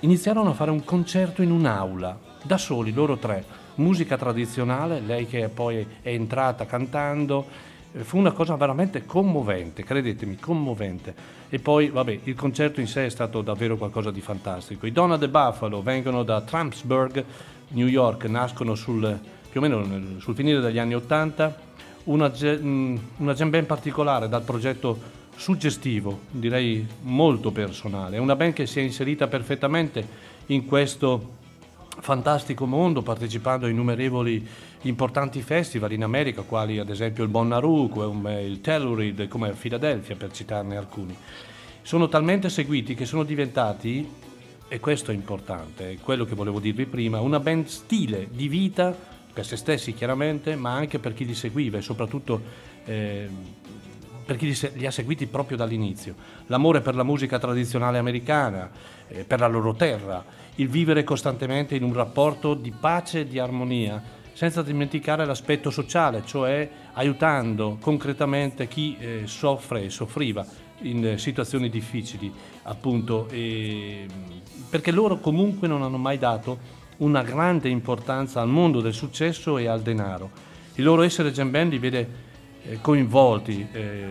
[0.00, 3.44] iniziarono a fare un concerto in un'aula, da soli, loro tre,
[3.76, 7.46] musica tradizionale, lei che poi è entrata cantando,
[7.92, 11.14] eh, fu una cosa veramente commovente, credetemi, commovente.
[11.48, 14.86] E poi, vabbè, il concerto in sé è stato davvero qualcosa di fantastico.
[14.86, 17.24] I Donna de Buffalo vengono da Trumpsburg,
[17.68, 19.18] New York, nascono sul,
[19.56, 21.56] più o meno sul finire degli anni Ottanta,
[22.04, 24.98] una, mm, una jam particolare dal progetto
[25.34, 28.18] suggestivo, direi molto personale.
[28.18, 30.06] Una band che si è inserita perfettamente
[30.46, 31.36] in questo
[32.00, 34.46] fantastico mondo, partecipando a innumerevoli
[34.82, 40.76] importanti festival in America, quali ad esempio il Bonnaroo, il Telluride, come Philadelphia, per citarne
[40.76, 41.16] alcuni.
[41.80, 44.06] Sono talmente seguiti che sono diventati,
[44.68, 49.14] e questo è importante, è quello che volevo dirvi prima, una band stile di vita
[49.36, 52.40] per se stessi chiaramente, ma anche per chi li seguiva e soprattutto
[52.86, 53.28] eh,
[54.24, 56.14] per chi li, li, ha seguiti proprio dall'inizio.
[56.46, 58.70] L'amore per la musica tradizionale americana,
[59.06, 60.24] eh, per la loro terra,
[60.54, 66.22] il vivere costantemente in un rapporto di pace e di armonia, senza dimenticare l'aspetto sociale,
[66.24, 70.46] cioè aiutando concretamente chi eh, soffre e soffriva
[70.80, 72.32] in situazioni difficili,
[72.62, 74.06] appunto, e,
[74.70, 79.66] perché loro comunque non hanno mai dato una grande importanza al mondo del successo e
[79.66, 80.30] al denaro.
[80.74, 82.08] Il loro essere jam band li vede
[82.62, 84.08] eh, coinvolti eh,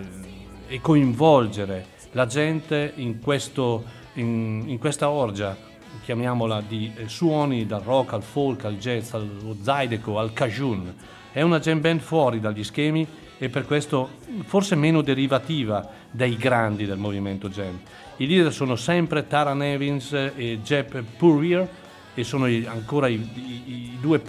[0.68, 3.84] e coinvolgere la gente in, questo,
[4.14, 5.56] in, in questa orgia,
[6.04, 10.94] chiamiamola, di eh, suoni dal rock al folk al jazz, allo zydeco, al cajun.
[11.32, 13.06] È una jam band fuori dagli schemi
[13.38, 14.10] e per questo
[14.46, 17.80] forse meno derivativa dai grandi del movimento jam.
[18.18, 21.68] I leader sono sempre Tara Nevins e Jeb Purrier,
[22.16, 24.22] e sono ancora i, i, i due,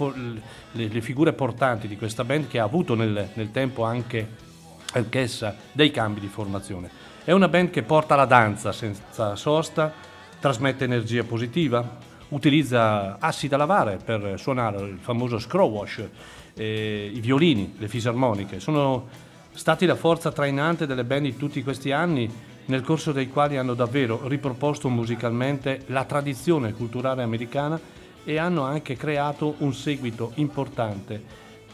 [0.72, 4.44] le, le, figure portanti di questa band che ha avuto nel, nel tempo anche
[4.92, 6.90] anch'essa dei cambi di formazione.
[7.24, 9.92] È una band che porta la danza senza sosta,
[10.38, 16.08] trasmette energia positiva, utilizza assi da lavare per suonare il famoso scroll wash,
[16.54, 18.58] eh, i violini, le fisarmoniche.
[18.60, 19.08] Sono
[19.52, 22.30] stati la forza trainante delle band di tutti questi anni
[22.66, 27.78] nel corso dei quali hanno davvero riproposto musicalmente la tradizione culturale americana
[28.24, 31.22] e hanno anche creato un seguito importante,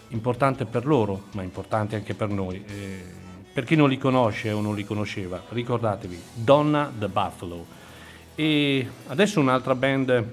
[0.09, 2.63] importante per loro, ma importante anche per noi.
[2.67, 3.21] Eh,
[3.53, 7.65] per chi non li conosce o non li conosceva, ricordatevi, Donna the Buffalo.
[8.35, 10.25] E adesso un'altra band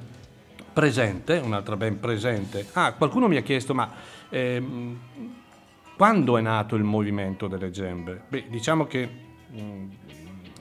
[0.71, 2.67] presente, un'altra band presente.
[2.73, 3.91] Ah, qualcuno mi ha chiesto, ma
[4.29, 4.99] ehm,
[5.97, 8.21] quando è nato il movimento delle gembe?
[8.27, 9.09] Beh, diciamo che
[9.51, 9.89] mh, mm,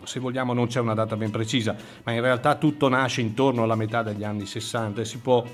[0.09, 3.76] se vogliamo non c'è una data ben precisa, ma in realtà tutto nasce intorno alla
[3.76, 5.44] metà degli anni 60 e si può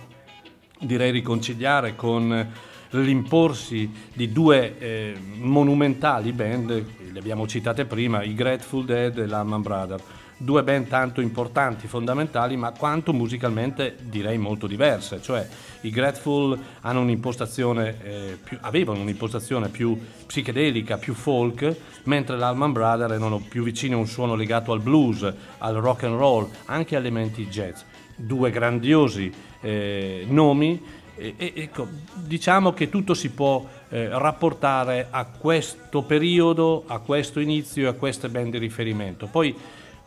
[0.79, 2.53] direi riconciliare con
[2.91, 9.63] l'imporsi di due eh, monumentali band, le abbiamo citate prima, i Grateful Dead e l'Allman
[9.63, 10.03] Brothers
[10.37, 15.21] due band tanto importanti, fondamentali, ma quanto musicalmente direi molto diverse.
[15.23, 15.47] Cioè
[15.83, 23.39] i Grateful un'impostazione eh, più, avevano un'impostazione più psichedelica, più folk, mentre l'Alman Brothers erano
[23.39, 27.47] più vicini a un suono legato al blues, al rock and roll, anche a elementi
[27.47, 27.83] jazz.
[28.17, 31.03] Due grandiosi eh, nomi.
[31.17, 37.39] E, e, ecco, diciamo che tutto si può eh, rapportare a questo periodo, a questo
[37.39, 39.27] inizio e a queste band di riferimento.
[39.27, 39.55] Poi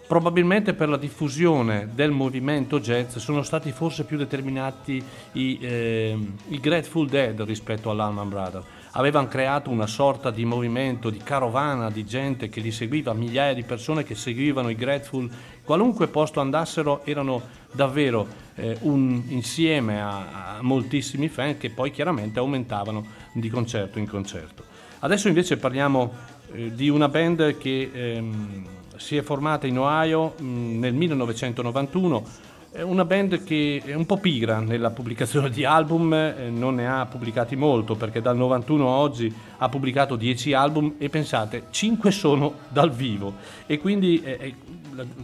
[0.08, 5.04] Probabilmente per la diffusione del movimento jazz sono stati forse più determinati
[5.34, 8.66] i, eh, i Grateful Dead rispetto all'Allman Brothers.
[8.92, 13.64] Avevano creato una sorta di movimento, di carovana di gente che li seguiva, migliaia di
[13.64, 15.30] persone che seguivano i Grateful.
[15.62, 17.42] Qualunque posto andassero erano
[17.74, 24.08] davvero eh, un insieme a, a moltissimi fan che poi chiaramente aumentavano di concerto in
[24.08, 24.64] concerto.
[25.00, 26.14] Adesso invece parliamo
[26.54, 27.92] eh, di una band che...
[27.94, 32.24] Ehm, si è formata in Ohio mh, mm, nel 1991.
[32.70, 36.88] È una band che è un po' pigra nella pubblicazione di album, eh, non ne
[36.88, 42.12] ha pubblicati molto perché dal 91 a oggi ha pubblicato 10 album e pensate, 5
[42.12, 43.36] sono dal vivo
[43.66, 44.54] e quindi è, è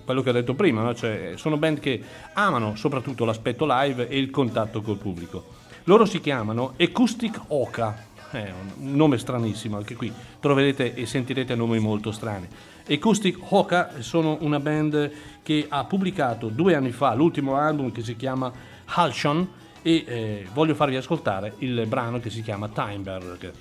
[0.03, 0.95] quello che ho detto prima, no?
[0.95, 2.01] cioè, sono band che
[2.33, 5.61] amano soprattutto l'aspetto live e il contatto col pubblico.
[5.85, 11.79] Loro si chiamano Acoustic Oka, è un nome stranissimo, anche qui troverete e sentirete nomi
[11.79, 12.47] molto strani.
[12.89, 15.11] Acoustic Hoka sono una band
[15.41, 18.51] che ha pubblicato due anni fa l'ultimo album che si chiama
[18.85, 19.47] Halshon
[19.81, 23.51] e eh, voglio farvi ascoltare il brano che si chiama Timeberg.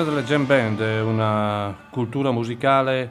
[0.00, 3.06] Quella delle jam band è una cultura musicale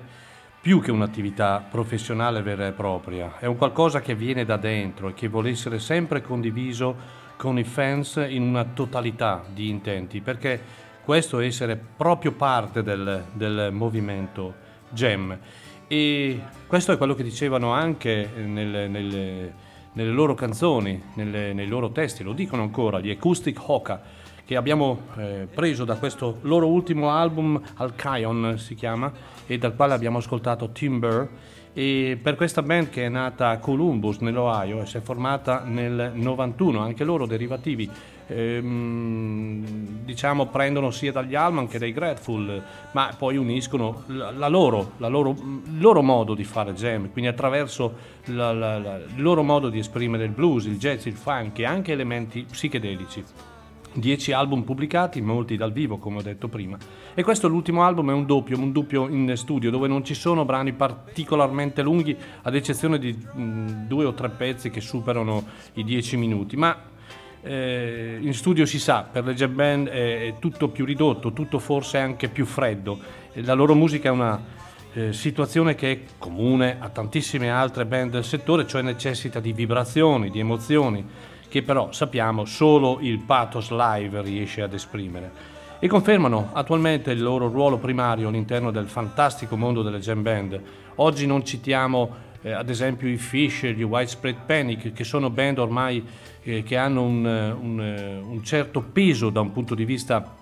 [0.60, 5.14] più che un'attività professionale vera e propria, è un qualcosa che viene da dentro e
[5.14, 6.96] che vuole essere sempre condiviso
[7.38, 10.60] con i fans in una totalità di intenti, perché
[11.04, 14.56] questo è essere proprio parte del, del movimento
[14.90, 15.38] jam.
[15.88, 19.54] E questo è quello che dicevano anche nelle, nelle,
[19.94, 24.02] nelle loro canzoni, nelle, nei loro testi, lo dicono ancora, gli Acoustic Hoka
[24.50, 29.12] che abbiamo eh, preso da questo loro ultimo album, Alkion si chiama,
[29.46, 31.30] e dal quale abbiamo ascoltato Timber.
[31.72, 36.14] E per questa band che è nata a Columbus, nell'Ohio, e si è formata nel
[36.16, 37.88] 91, anche loro derivativi,
[38.26, 39.64] ehm,
[40.04, 42.60] diciamo, prendono sia dagli Allman che dai Grateful,
[42.94, 47.30] ma poi uniscono la, la loro, la loro, il loro modo di fare jam, quindi
[47.30, 47.94] attraverso
[48.26, 48.50] la,
[49.16, 53.24] il loro modo di esprimere il blues, il jazz, il funk e anche elementi psichedelici.
[53.94, 56.78] 10 album pubblicati, molti dal vivo come ho detto prima.
[57.14, 60.46] E questo l'ultimo album è un doppio, un doppio in studio dove non ci sono
[60.46, 66.18] brani particolarmente lunghi, ad eccezione di mh, due o tre pezzi che superano i 10
[66.18, 66.56] minuti.
[66.56, 66.78] Ma
[67.42, 71.98] eh, in studio si sa, per le jazz band è, tutto più ridotto, tutto forse
[71.98, 73.00] anche più freddo.
[73.34, 74.42] La loro musica è una
[74.94, 80.30] eh, situazione che è comune a tantissime altre band del settore, cioè necessita di vibrazioni,
[80.30, 81.06] di emozioni
[81.50, 85.58] che però sappiamo solo il pathos live riesce ad esprimere.
[85.80, 90.62] E confermano attualmente il loro ruolo primario all'interno del fantastico mondo delle jam band.
[90.96, 96.06] Oggi non citiamo eh, ad esempio i Fish, gli Widespread Panic, che sono band ormai
[96.44, 100.36] eh, che hanno un, un, un, certo peso da un punto di vista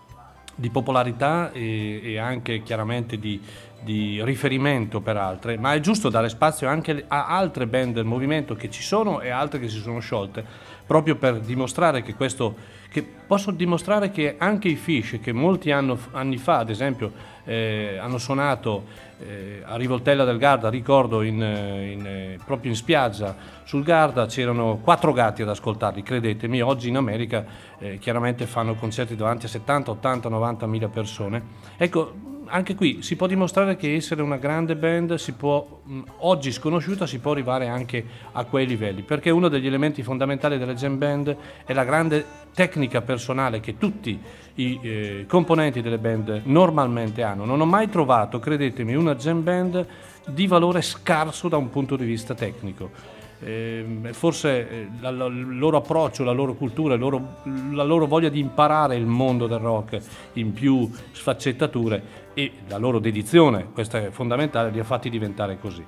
[0.53, 3.39] di popolarità e, e anche chiaramente di,
[3.81, 8.55] di riferimento per altre, ma è giusto dare spazio anche a altre band del movimento
[8.55, 10.43] che ci sono e altre che si sono sciolte,
[10.87, 12.55] proprio per dimostrare che questo,
[12.89, 17.11] che posso dimostrare che anche i Fish, che molti anno, anni fa, ad esempio,
[17.43, 18.85] eh, hanno suonato
[19.19, 24.79] eh, a Rivoltella del Garda, ricordo in, in, eh, proprio in spiaggia sul Garda, c'erano
[24.81, 27.45] quattro gatti ad ascoltarli, credetemi, oggi in America
[27.77, 31.43] eh, chiaramente fanno concerti davanti a 70, 80, 90 mila persone.
[31.75, 35.81] Ecco, anche qui si può dimostrare che essere una grande band può,
[36.19, 40.75] oggi sconosciuta si può arrivare anche a quei livelli, perché uno degli elementi fondamentali delle
[40.75, 41.35] jam band
[41.65, 44.19] è la grande tecnica personale che tutti
[44.55, 47.45] i eh, componenti delle band normalmente hanno.
[47.45, 49.85] Non ho mai trovato, credetemi, una jam band
[50.27, 53.15] di valore scarso da un punto di vista tecnico.
[53.39, 57.35] Eh, forse la, la, il loro approccio, la loro cultura, loro,
[57.71, 59.99] la loro voglia di imparare il mondo del rock
[60.33, 65.83] in più sfaccettature e la loro dedizione, questa è fondamentale, li ha fatti diventare così.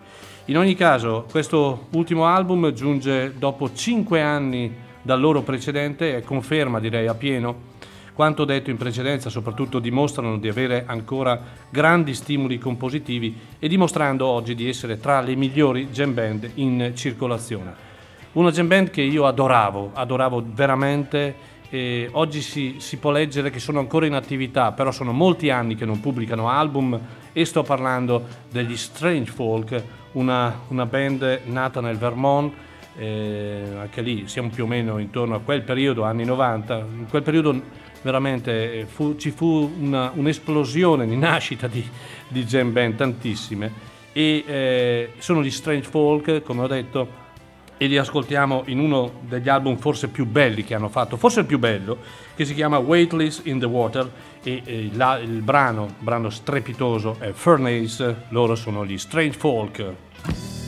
[0.46, 6.80] In ogni caso, questo ultimo album giunge dopo cinque anni dal loro precedente e conferma,
[6.80, 7.68] direi, a pieno
[8.16, 11.40] quanto detto in precedenza, soprattutto dimostrano di avere ancora
[11.70, 17.88] grandi stimoli compositivi e dimostrando oggi di essere tra le migliori jam band in circolazione.
[18.32, 21.36] Una jam band che io adoravo, adoravo veramente
[21.70, 25.76] e oggi si, si, può leggere che sono ancora in attività, però sono molti anni
[25.76, 27.00] che non pubblicano album
[27.32, 32.54] e sto parlando degli Strange Folk, una, una band nata nel Vermont,
[32.98, 37.22] eh, anche lì siamo più o meno intorno a quel periodo, anni 90, in quel
[37.22, 37.62] periodo
[38.02, 41.88] veramente fu, ci fu una, un'esplosione di nascita di,
[42.28, 43.72] di jam band, tantissime,
[44.12, 47.19] e eh, sono gli Strange Folk, come ho detto,
[47.82, 51.46] e li ascoltiamo in uno degli album forse più belli che hanno fatto, forse il
[51.46, 51.98] più bello,
[52.36, 54.12] che si chiama Weightless in the Water
[54.44, 60.59] e, e la, il brano, brano strepitoso è Furnace, loro sono gli Strange Folk.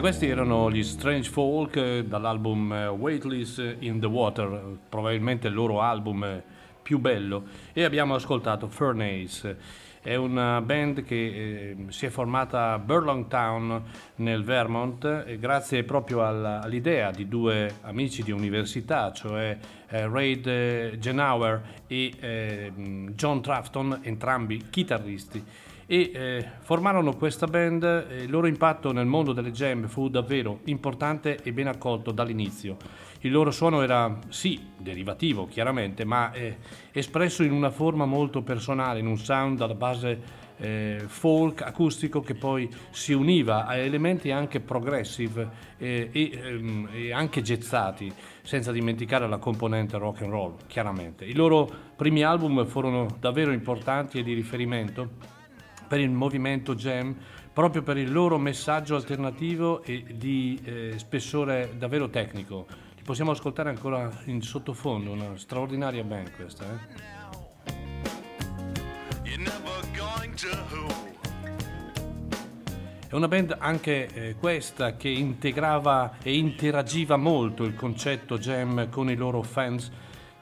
[0.00, 5.82] Questi erano gli Strange Folk eh, dall'album eh, Weightless in the Water, probabilmente il loro
[5.82, 6.42] album eh,
[6.80, 7.44] più bello.
[7.74, 9.58] E abbiamo ascoltato Furnace.
[10.00, 13.82] È una band che eh, si è formata a Burlingtown
[14.16, 20.96] nel Vermont eh, grazie proprio alla, all'idea di due amici di università, cioè eh, Raid
[20.96, 22.72] Genauer e
[23.14, 28.06] John Trafton, entrambi chitarristi e eh, formarono questa band.
[28.20, 32.76] Il loro impatto nel mondo delle jam fu davvero importante e ben accolto dall'inizio.
[33.22, 36.58] Il loro suono era sì derivativo chiaramente, ma eh,
[36.92, 42.36] espresso in una forma molto personale, in un sound alla base eh, folk acustico che
[42.36, 48.12] poi si univa a elementi anche progressive eh, e, ehm, e, anche gezzati,
[48.42, 51.24] senza dimenticare la componente rock and roll, chiaramente.
[51.24, 55.38] I loro primi album furono davvero importanti e di riferimento
[55.90, 57.16] per il movimento Jam
[57.52, 62.64] proprio per il loro messaggio alternativo e di eh, spessore davvero tecnico.
[62.94, 66.64] Li possiamo ascoltare ancora in sottofondo, una straordinaria band questa.
[66.64, 67.18] Eh?
[73.08, 79.10] È una band anche eh, questa che integrava e interagiva molto il concetto jam con
[79.10, 79.90] i loro fans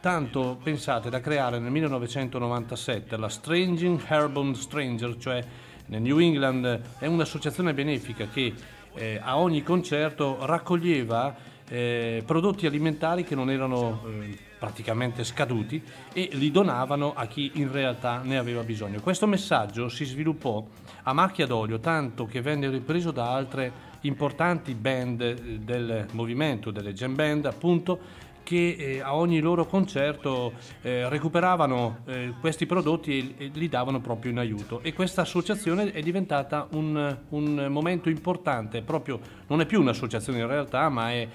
[0.00, 5.44] tanto pensate da creare nel 1997 la Stranging Airborne Stranger, cioè
[5.86, 8.52] nel New England è un'associazione benefica che
[8.94, 11.34] eh, a ogni concerto raccoglieva
[11.68, 15.82] eh, prodotti alimentari che non erano eh, praticamente scaduti
[16.12, 19.00] e li donavano a chi in realtà ne aveva bisogno.
[19.00, 20.64] Questo messaggio si sviluppò
[21.02, 26.92] a macchia d'olio tanto che venne ripreso da altre importanti band eh, del movimento, delle
[26.92, 33.44] jam band appunto, che eh, a ogni loro concerto eh, recuperavano eh, questi prodotti e,
[33.44, 38.80] e, li davano proprio in aiuto e questa associazione è diventata un, un momento importante,
[38.80, 41.28] proprio non è più un'associazione in realtà ma è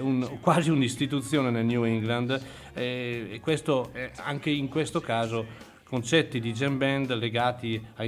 [0.00, 2.36] un, quasi un'istituzione nel New England
[2.74, 5.46] eh, e questo anche in questo caso
[5.84, 8.04] concetti di jam band legati a,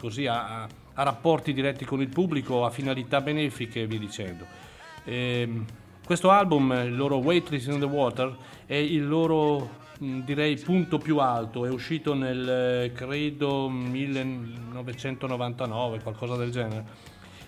[0.00, 4.46] così a, a rapporti diretti con il pubblico, a finalità benefiche e via dicendo.
[5.04, 5.66] Ehm,
[6.04, 8.36] questo album, il loro Waitress in the Water,
[8.66, 16.84] è il loro direi punto più alto, è uscito nel credo 1999, qualcosa del genere.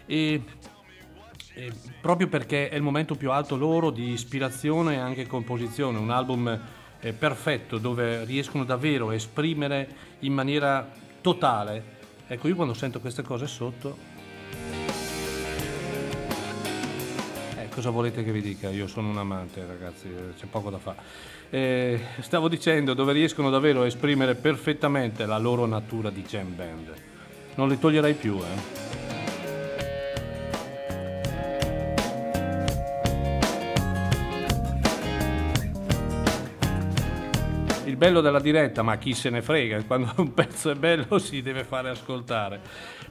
[0.06, 0.42] E,
[1.54, 6.10] e proprio perché è il momento più alto loro di ispirazione e anche composizione, un
[6.10, 6.60] album
[7.00, 9.88] eh, perfetto dove riescono davvero a esprimere
[10.20, 10.88] in maniera
[11.20, 11.94] totale.
[12.26, 14.14] Ecco, io quando sento queste cose sotto
[17.76, 18.70] cosa volete che vi dica?
[18.70, 20.08] Io sono un amante, ragazzi,
[20.38, 20.96] c'è poco da fare.
[21.50, 26.94] Eh, stavo dicendo dove riescono davvero a esprimere perfettamente la loro natura di jam band.
[27.56, 28.94] Non li toglierei più, eh.
[37.84, 41.42] il bello della diretta, ma chi se ne frega, quando un pezzo è bello si
[41.42, 42.58] deve fare ascoltare.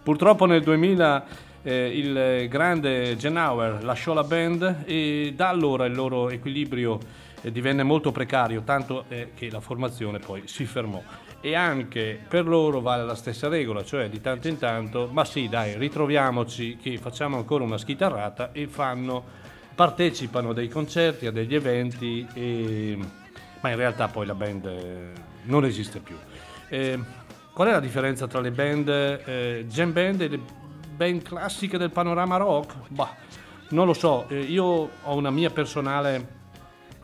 [0.02, 6.30] Purtroppo nel 2000 eh, il grande Genauer lasciò la band e da allora il loro
[6.30, 7.00] equilibrio
[7.42, 11.02] eh, divenne molto precario, tanto eh, che la formazione poi si fermò.
[11.42, 15.50] E anche per loro vale la stessa regola, cioè di tanto in tanto, ma sì
[15.50, 19.24] dai, ritroviamoci che facciamo ancora una schitarrata e fanno,
[19.74, 22.98] partecipano a dei concerti, a degli eventi, e...
[23.60, 25.12] ma in realtà poi la band eh,
[25.46, 26.16] non esiste più.
[26.70, 27.00] Eh,
[27.54, 30.40] qual è la differenza tra le band, eh, jam band e le
[30.96, 32.74] ben classiche del panorama rock?
[32.88, 33.14] Bah,
[33.70, 36.44] non lo so, eh, io ho una mia personale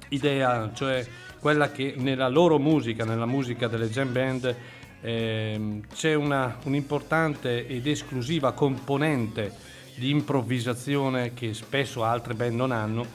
[0.09, 1.05] idea, cioè
[1.39, 4.55] quella che nella loro musica, nella musica delle jam band,
[5.01, 9.53] eh, c'è una, un'importante ed esclusiva componente
[9.95, 13.05] di improvvisazione che spesso altre band non hanno,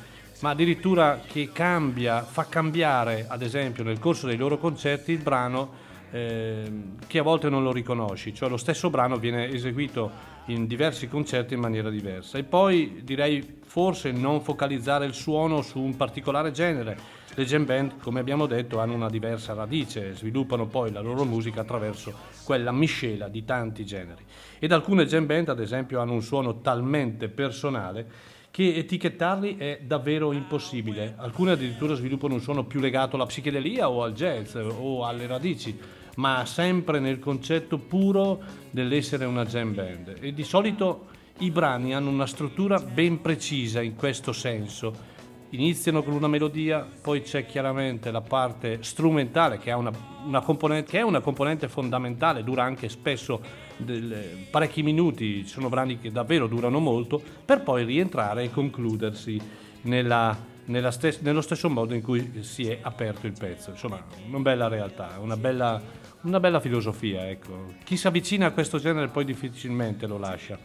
[0.41, 5.85] ma addirittura che cambia, fa cambiare, ad esempio nel corso dei loro concerti, il brano
[6.11, 6.71] eh,
[7.07, 11.55] che a volte non lo riconosci, cioè lo stesso brano viene eseguito in diversi concerti
[11.55, 12.39] in maniera diversa.
[12.39, 17.25] E poi direi forse non focalizzare il suono su un particolare genere.
[17.35, 21.61] Le jam band, come abbiamo detto, hanno una diversa radice, sviluppano poi la loro musica
[21.61, 22.15] attraverso
[22.45, 24.25] quella miscela di tanti generi.
[24.59, 30.33] Ed alcune jam band, ad esempio, hanno un suono talmente personale che etichettarli è davvero
[30.33, 31.13] impossibile.
[31.19, 35.79] Alcune addirittura sviluppano un suono più legato alla psichedelia o al jazz o alle radici
[36.17, 38.41] ma sempre nel concetto puro
[38.71, 40.17] dell'essere una jam band.
[40.21, 45.15] E di solito i brani hanno una struttura ben precisa in questo senso.
[45.51, 49.93] Iniziano con una melodia, poi c'è chiaramente la parte strumentale che, una,
[50.25, 50.43] una
[50.83, 53.41] che è una componente fondamentale, dura anche spesso
[53.77, 59.41] del, parecchi minuti, ci sono brani che davvero durano molto, per poi rientrare e concludersi
[59.83, 63.71] nella, nella stes- nello stesso modo in cui si è aperto il pezzo.
[63.71, 65.81] Insomma, una bella realtà, una bella
[66.27, 67.75] una bella filosofia, ecco.
[67.85, 70.59] Chi si avvicina a questo genere poi difficilmente lo lascia.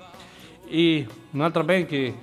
[0.68, 2.14] E un'altra band che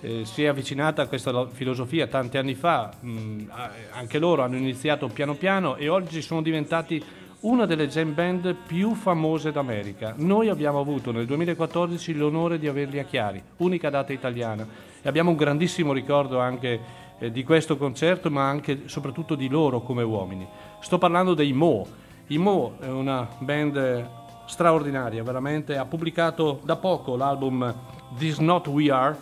[0.00, 3.50] eh, si è avvicinata a questa filosofia tanti anni fa, mh,
[3.92, 7.02] anche loro hanno iniziato piano piano e oggi sono diventati
[7.40, 10.14] una delle jam band più famose d'America.
[10.16, 14.66] Noi abbiamo avuto nel 2014 l'onore di averli a Chiari, unica data italiana,
[15.02, 16.80] e abbiamo un grandissimo ricordo anche
[17.18, 20.46] eh, di questo concerto, ma anche soprattutto di loro come uomini.
[20.80, 22.04] Sto parlando dei Mo.
[22.28, 24.08] I Mo è una band
[24.46, 25.76] straordinaria, veramente.
[25.76, 27.72] Ha pubblicato da poco l'album
[28.18, 29.16] This Not We Are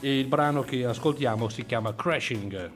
[0.00, 2.70] e il brano che ascoltiamo si chiama Crashing.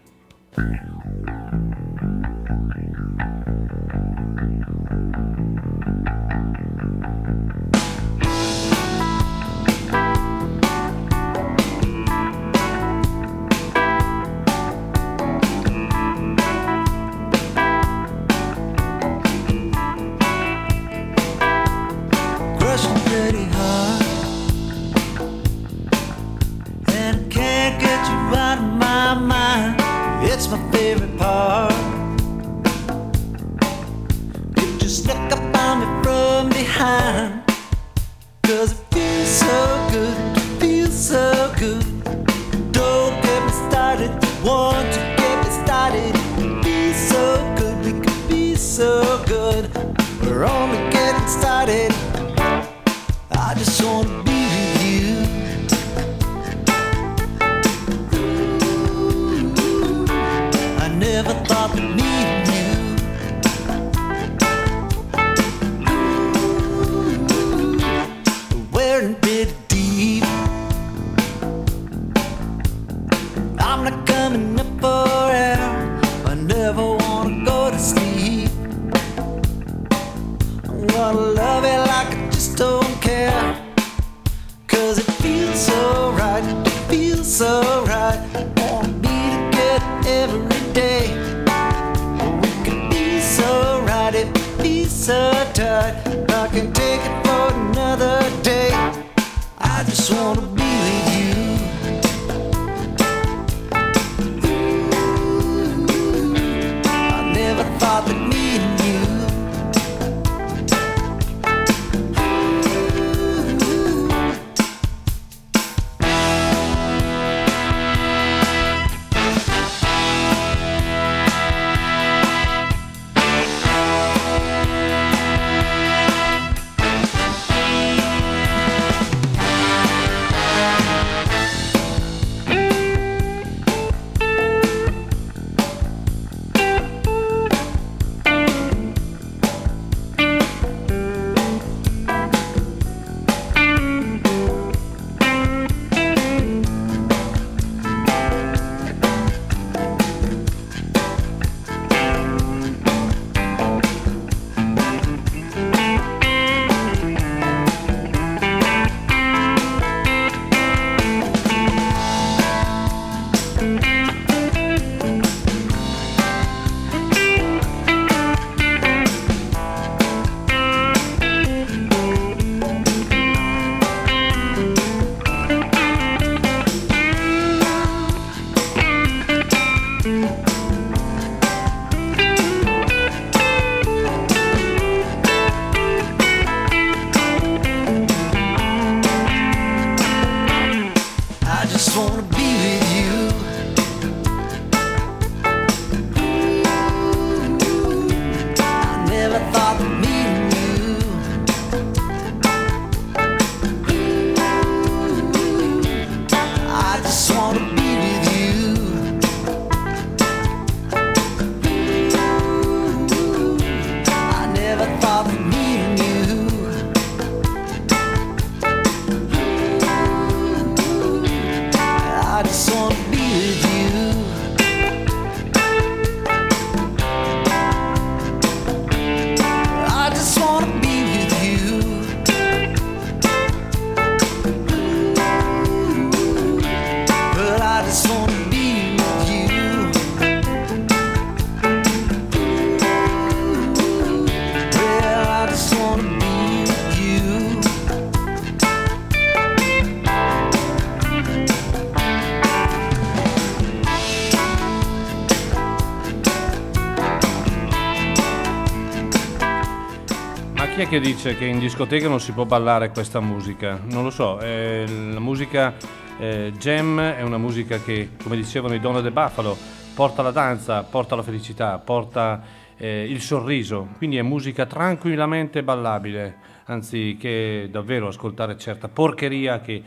[260.88, 263.80] Che dice che in discoteca non si può ballare questa musica?
[263.90, 265.74] Non lo so, eh, la musica
[266.18, 269.56] eh, jam è una musica che, come dicevano i Donna de Buffalo,
[269.94, 272.42] porta la danza, porta la felicità, porta
[272.76, 279.82] eh, il sorriso, quindi è musica tranquillamente ballabile, anziché davvero ascoltare certa porcheria che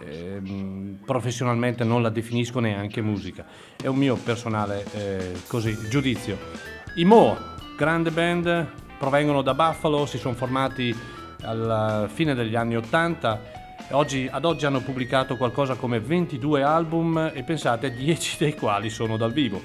[0.00, 0.42] eh,
[1.04, 3.46] professionalmente non la definisco neanche musica.
[3.76, 6.36] È un mio personale eh, così, giudizio.
[6.96, 7.38] I Mo,
[7.76, 10.96] grande band, provengono da Buffalo, si sono formati
[11.42, 13.60] alla fine degli anni 80
[13.90, 19.16] Oggi, ad oggi hanno pubblicato qualcosa come 22 album e pensate 10 dei quali sono
[19.16, 19.60] dal vivo.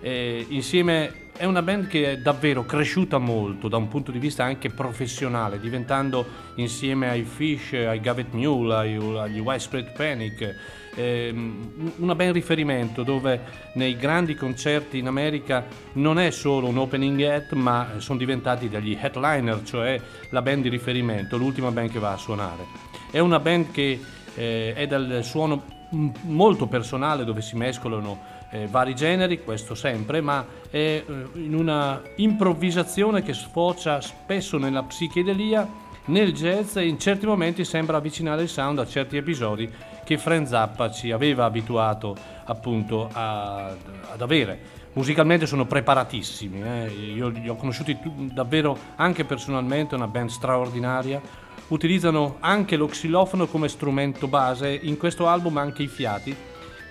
[0.00, 4.44] E insieme è una band che è davvero cresciuta molto da un punto di vista
[4.44, 6.24] anche professionale, diventando
[6.56, 10.54] insieme ai Fish, ai Gavet Mule, agli Widespread Panic,
[10.94, 13.40] ehm, una band riferimento dove
[13.74, 15.64] nei grandi concerti in America
[15.94, 20.00] non è solo un opening act, ma sono diventati degli headliner, cioè
[20.30, 22.66] la band di riferimento, l'ultima band che va a suonare.
[23.10, 24.00] È una band che
[24.34, 25.80] eh, è dal suono
[26.22, 31.04] molto personale dove si mescolano eh, vari generi, questo sempre, ma è eh,
[31.34, 35.68] in una improvvisazione che sfocia spesso nella psichedelia,
[36.04, 39.70] nel jazz e in certi momenti sembra avvicinare il sound a certi episodi
[40.04, 42.14] che Frank Zappa ci aveva abituato
[42.44, 44.80] appunto a, ad avere.
[44.94, 46.88] Musicalmente sono preparatissimi, eh.
[47.14, 47.96] io li ho conosciuti
[48.34, 51.20] davvero anche personalmente, una band straordinaria.
[51.68, 56.36] Utilizzano anche lo xilofono come strumento base, in questo album anche i fiati,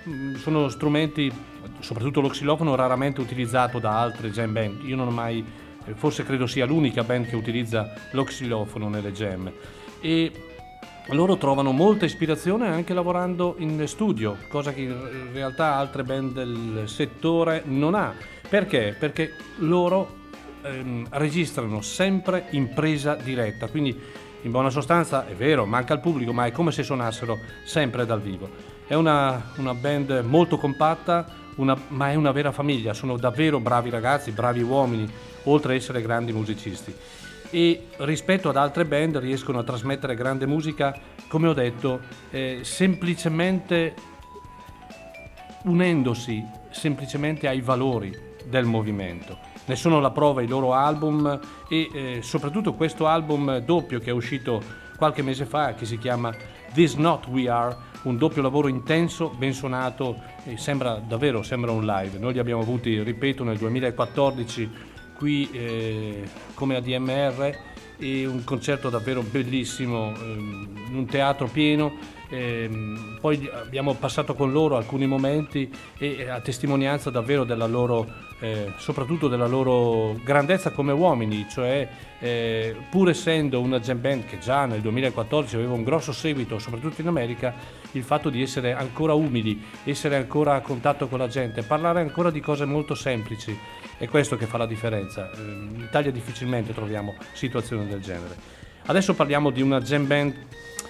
[0.10, 1.32] Mm, sono strumenti,
[1.82, 4.84] soprattutto lo xilofono, raramente utilizzato da altre jam band.
[4.84, 5.44] Io non ho mai,
[5.86, 9.52] eh, forse credo sia l'unica band che utilizza lo xilofono nelle jam.
[10.00, 10.32] E
[11.08, 16.84] loro trovano molta ispirazione anche lavorando in studio, cosa che in realtà altre band del
[16.86, 18.14] settore non ha.
[18.48, 18.96] Perché?
[18.98, 20.20] Perché loro
[20.62, 24.00] ehm, registrano sempre in presa diretta, quindi
[24.44, 28.22] in buona sostanza è vero, manca il pubblico, ma è come se suonassero sempre dal
[28.22, 28.50] vivo.
[28.88, 31.26] È una, una band molto compatta,
[31.56, 35.10] una, ma è una vera famiglia, sono davvero bravi ragazzi, bravi uomini,
[35.44, 36.94] oltre ad essere grandi musicisti.
[37.50, 40.98] E rispetto ad altre band riescono a trasmettere grande musica,
[41.28, 42.00] come ho detto,
[42.30, 43.94] eh, semplicemente
[45.64, 49.38] unendosi semplicemente ai valori del movimento.
[49.66, 54.14] Ne sono la prova i loro album e eh, soprattutto questo album doppio che è
[54.14, 54.62] uscito
[54.98, 56.34] qualche mese fa, che si chiama
[56.74, 61.86] This Not We Are, un doppio lavoro intenso, ben suonato e sembra davvero sembra un
[61.86, 62.18] live.
[62.18, 64.70] Noi li abbiamo avuti, ripeto, nel 2014
[65.16, 67.58] qui eh, come ADMR
[67.98, 74.54] e un concerto davvero bellissimo, eh, in un teatro pieno Ehm, poi abbiamo passato con
[74.54, 78.08] loro alcuni momenti e a testimonianza davvero della loro,
[78.40, 81.88] eh, soprattutto della loro grandezza come uomini, cioè
[82.22, 87.02] eh, pur essendo una jam band che già nel 2014 aveva un grosso seguito, soprattutto
[87.02, 87.54] in America,
[87.94, 92.30] il fatto di essere ancora umili, essere ancora a contatto con la gente, parlare ancora
[92.30, 93.58] di cose molto semplici,
[93.98, 95.32] è questo che fa la differenza.
[95.36, 98.36] In Italia difficilmente troviamo situazioni del genere.
[98.86, 100.36] Adesso parliamo di una jam band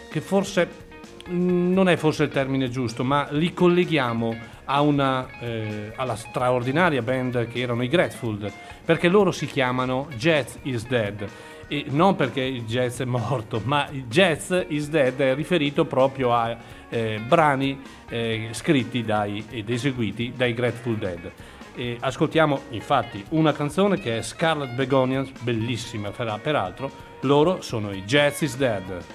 [0.09, 0.89] che forse
[1.27, 4.35] non è forse il termine giusto, ma li colleghiamo
[4.79, 8.49] una, eh, alla straordinaria band che erano i Grateful,
[8.85, 11.27] perché loro si chiamano Jazz is Dead.
[11.67, 16.33] E non perché il jazz è morto, ma il jazz is dead è riferito proprio
[16.33, 16.57] a
[16.89, 21.31] eh, brani eh, scritti dai, ed eseguiti dai Grateful Dead.
[21.73, 26.91] E ascoltiamo infatti una canzone che è Scarlet Begonians, bellissima peraltro,
[27.21, 29.05] loro sono i Jazz is Dead.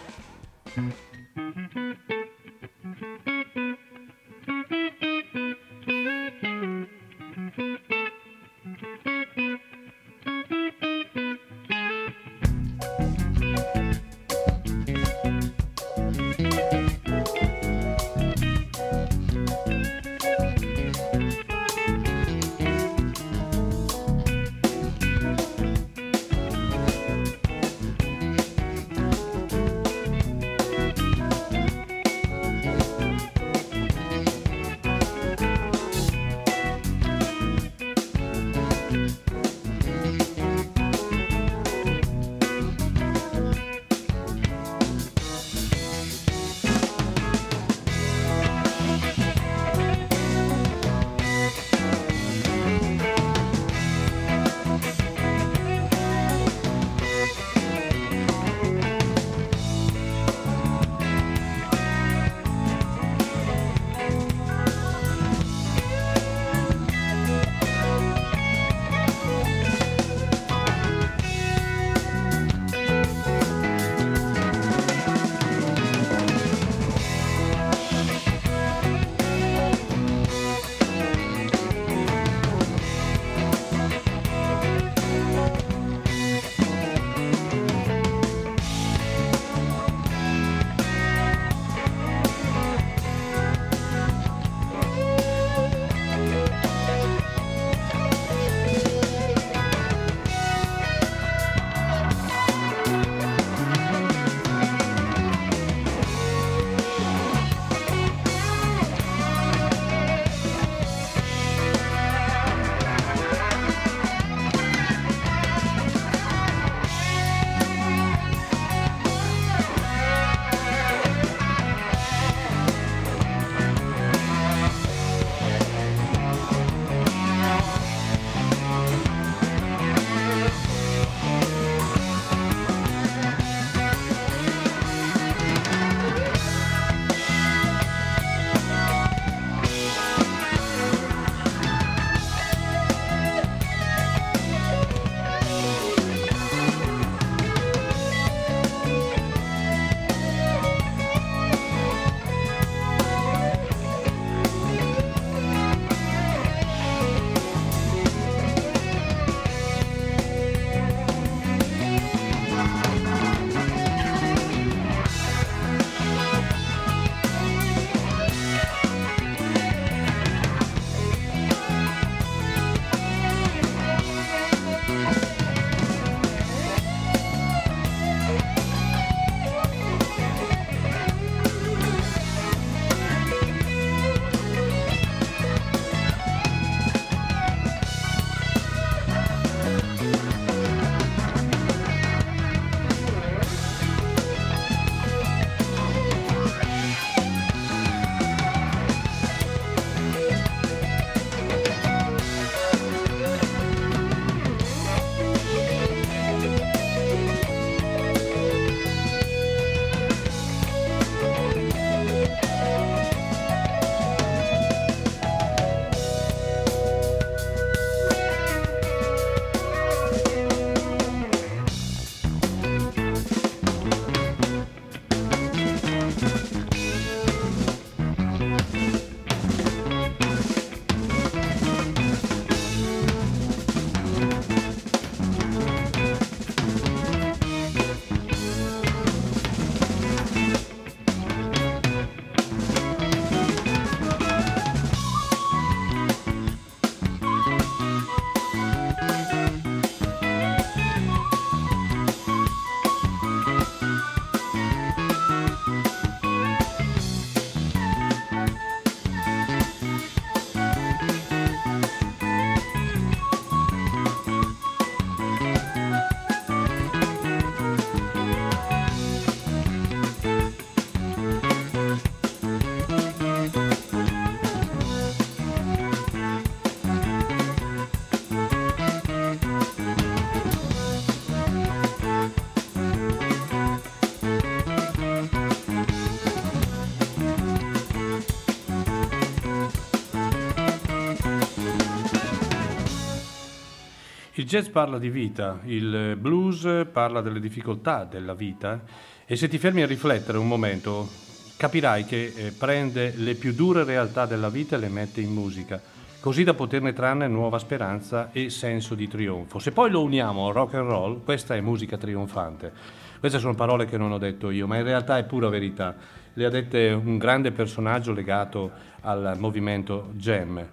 [294.47, 298.81] Jazz parla di vita, il blues parla delle difficoltà della vita
[299.27, 301.09] e se ti fermi a riflettere un momento
[301.57, 305.83] capirai che eh, prende le più dure realtà della vita e le mette in musica,
[306.21, 309.59] così da poterne trarne nuova speranza e senso di trionfo.
[309.59, 312.73] Se poi lo uniamo al rock and roll, questa è musica trionfante.
[313.19, 315.97] Queste sono parole che non ho detto io, ma in realtà è pura verità.
[316.35, 318.71] Le ha dette un grande personaggio legato
[319.01, 320.65] al movimento Jam.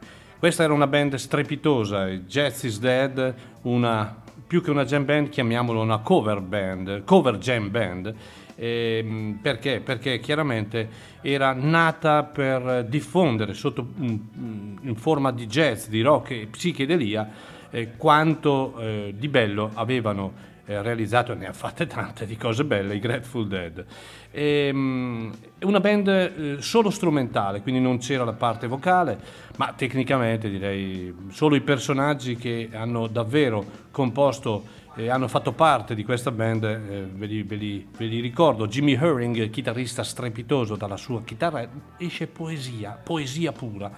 [0.44, 4.14] Questa era una band strepitosa, Jazz is Dead, una,
[4.46, 8.14] più che una jam band chiamiamolo una cover band, cover jam band,
[8.56, 9.80] eh, perché?
[9.80, 10.90] Perché chiaramente
[11.22, 17.30] era nata per diffondere sotto, in forma di jazz, di rock e psichedelia
[17.70, 22.66] eh, quanto eh, di bello avevano eh, realizzato e ne ha fatte tante di cose
[22.66, 23.86] belle, i Grateful Dead.
[24.36, 25.32] E, um,
[25.62, 29.20] una band eh, solo strumentale, quindi non c'era la parte vocale,
[29.58, 36.04] ma tecnicamente direi solo i personaggi che hanno davvero composto e hanno fatto parte di
[36.04, 40.98] questa band, eh, ve, li, ve, li, ve, li, ricordo, Jimmy Herring, chitarrista strepitoso, dalla
[40.98, 43.92] sua chitarra esce poesia, poesia pura.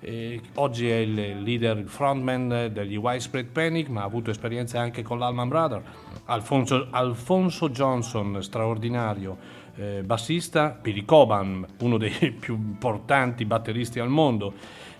[0.00, 5.02] Eh, oggi è il leader, il frontman degli Widespread Panic, ma ha avuto esperienze anche
[5.02, 5.82] con l'Alman Brother.
[6.24, 14.54] Alfonso, Alfonso Johnson, straordinario eh, bassista, Billy Coban, uno dei più importanti batteristi al mondo.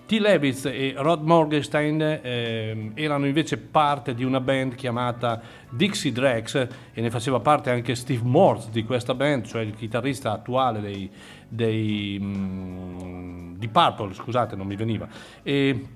[0.07, 0.19] T.
[0.19, 5.41] Levitz e Rod Morgenstein eh, erano invece parte di una band chiamata
[5.71, 10.33] Dixie Drex e ne faceva parte anche Steve Morse di questa band, cioè il chitarrista
[10.33, 11.11] attuale dei,
[11.49, 15.09] dei mm, di Purple, scusate non mi veniva.
[15.43, 15.87] E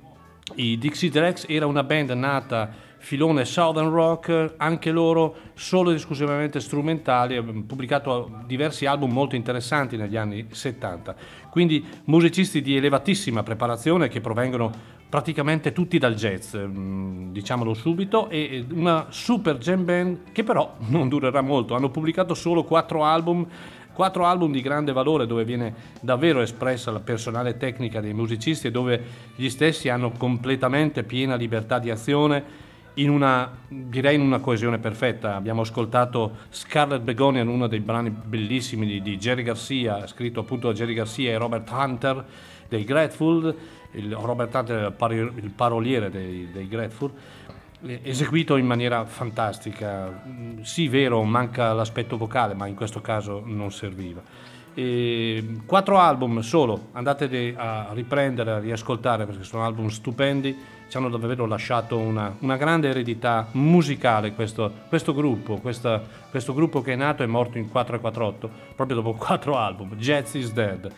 [0.54, 6.60] i Dixie Drex era una band nata filone Southern Rock, anche loro solo ed esclusivamente
[6.60, 11.14] strumentali, hanno pubblicato diversi album molto interessanti negli anni 70.
[11.50, 18.64] Quindi musicisti di elevatissima preparazione che provengono praticamente tutti dal jazz, mm, diciamolo subito, e
[18.72, 21.74] una super jam band che però non durerà molto.
[21.74, 23.46] Hanno pubblicato solo quattro album
[23.96, 28.70] quattro album di grande valore dove viene davvero espressa la personale tecnica dei musicisti e
[28.70, 29.02] dove
[29.34, 32.65] gli stessi hanno completamente piena libertà di azione
[32.96, 35.34] in una, direi in una coesione perfetta.
[35.34, 40.68] Abbiamo ascoltato Scarlet Begonia in uno dei brani bellissimi di, di, Jerry Garcia, scritto appunto
[40.68, 42.24] da Jerry Garcia e Robert Hunter
[42.68, 43.54] dei Grateful,
[43.92, 47.12] il, Robert Hunter il, il paroliere dei, dei Grateful,
[48.02, 50.22] eseguito in maniera fantastica.
[50.62, 54.22] Sì, vero, manca l'aspetto vocale, ma in questo caso non serviva.
[54.74, 60.54] E quattro album solo, andate a riprendere, a riascoltare perché sono album stupendi,
[60.88, 66.80] ci hanno davvero lasciato una, una grande eredità musicale questo, questo gruppo, questa, questo gruppo
[66.80, 70.90] che è nato e morto in 448, proprio dopo quattro album, Jazz is Dead.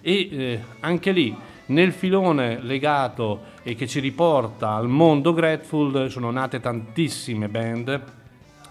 [0.00, 1.36] E eh, anche lì,
[1.66, 8.16] nel filone legato e che ci riporta al mondo Grateful, sono nate tantissime band,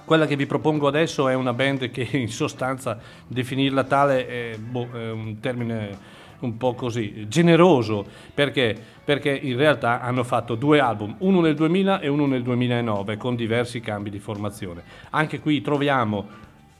[0.07, 4.89] quella che vi propongo adesso è una band che in sostanza definirla tale è, boh,
[4.93, 8.75] è un termine un po' così generoso perché?
[9.07, 13.37] perché in realtà hanno fatto due album, uno nel 2000 e uno nel 2009 con
[13.37, 14.83] diversi cambi di formazione.
[15.11, 16.27] Anche qui troviamo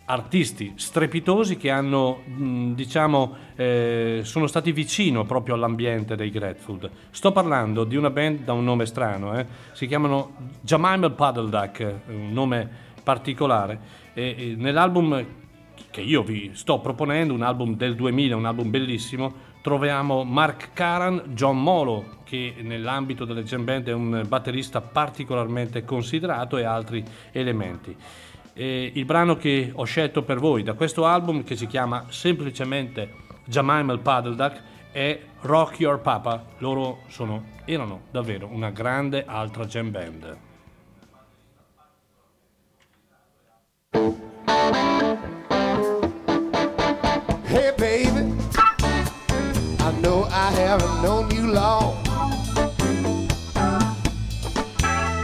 [0.10, 2.22] artisti strepitosi che hanno,
[2.74, 6.90] diciamo, eh, sono stati vicino proprio all'ambiente dei Grateful.
[7.12, 9.46] Sto parlando di una band da un nome strano, eh?
[9.72, 12.70] si chiamano Jemima Puddle Duck, un nome
[13.04, 13.80] particolare.
[14.14, 15.26] E, e nell'album
[15.90, 19.34] che io vi sto proponendo, un album del 2000, un album bellissimo,
[19.68, 26.56] troviamo Mark Karan, John Molo, che nell'ambito delle jam band è un batterista particolarmente considerato
[26.56, 27.04] e altri
[27.34, 27.94] elementi.
[28.54, 33.12] E il brano che ho scelto per voi da questo album, che si chiama semplicemente
[33.44, 34.62] Jemima il Paddle Duck,
[34.94, 36.46] è Rock Your Papa.
[36.60, 40.38] Loro sono, erano davvero una grande altra jam band.
[47.50, 47.97] Hey, baby,
[50.08, 51.98] Know I haven't known you long.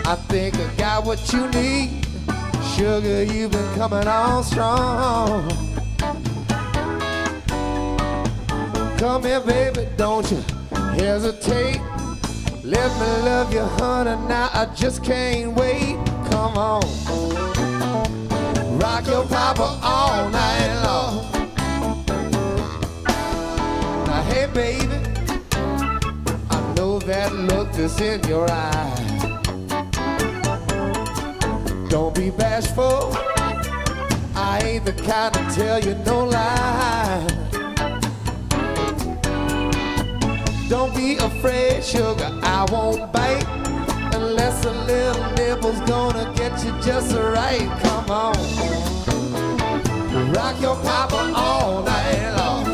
[0.05, 2.05] I think I got what you need.
[2.75, 5.47] Sugar, you've been coming on strong.
[8.97, 10.43] Come here, baby, don't you
[10.99, 11.79] hesitate.
[12.61, 15.95] Let me love you, honey, now I just can't wait.
[16.29, 16.83] Come on
[18.81, 21.32] rock your papa all night long.
[24.27, 24.97] Hey, baby,
[26.49, 29.13] I know that look that's in your eye.
[31.89, 33.15] Don't be bashful.
[34.35, 37.27] I ain't the kind to tell you no lie.
[40.69, 42.31] Don't be afraid, sugar.
[42.41, 43.45] I won't bite
[44.15, 47.69] unless a little nibble's gonna get you just right.
[47.83, 48.35] Come on,
[50.33, 52.72] rock your papa all night long.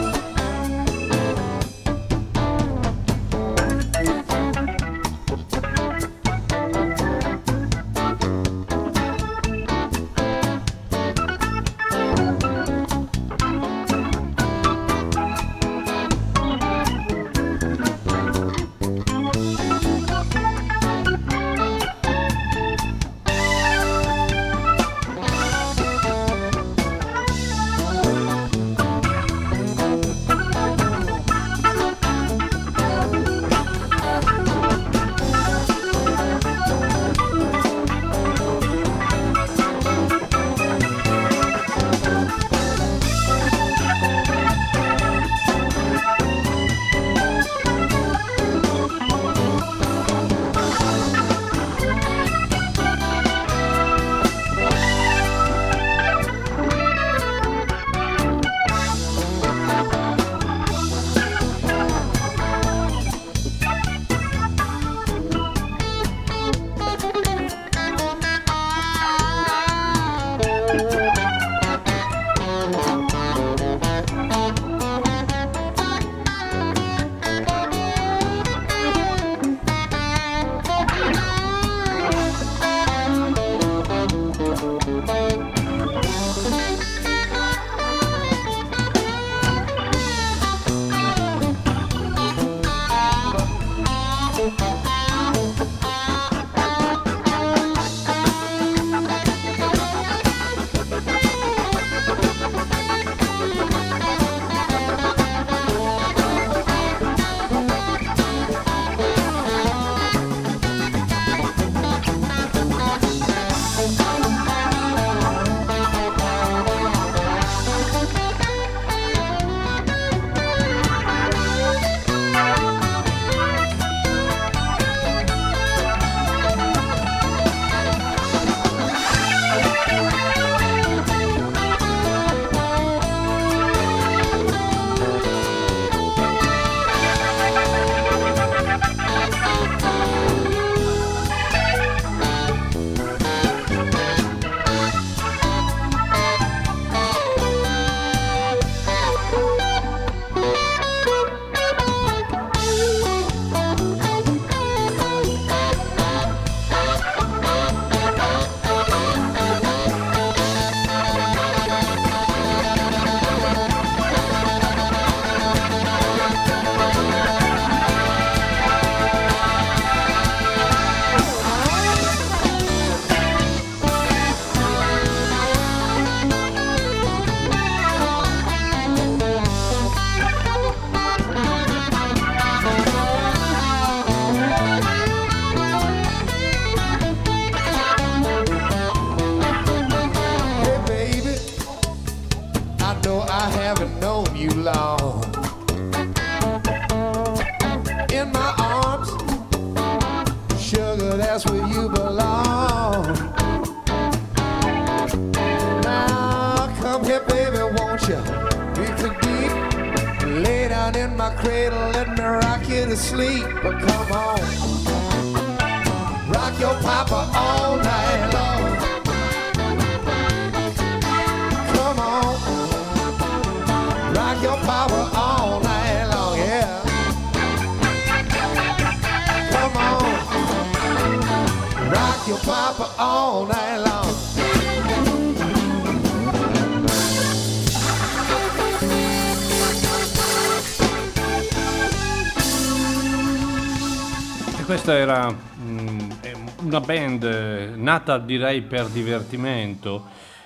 [248.09, 250.05] Eh, nata direi per divertimento,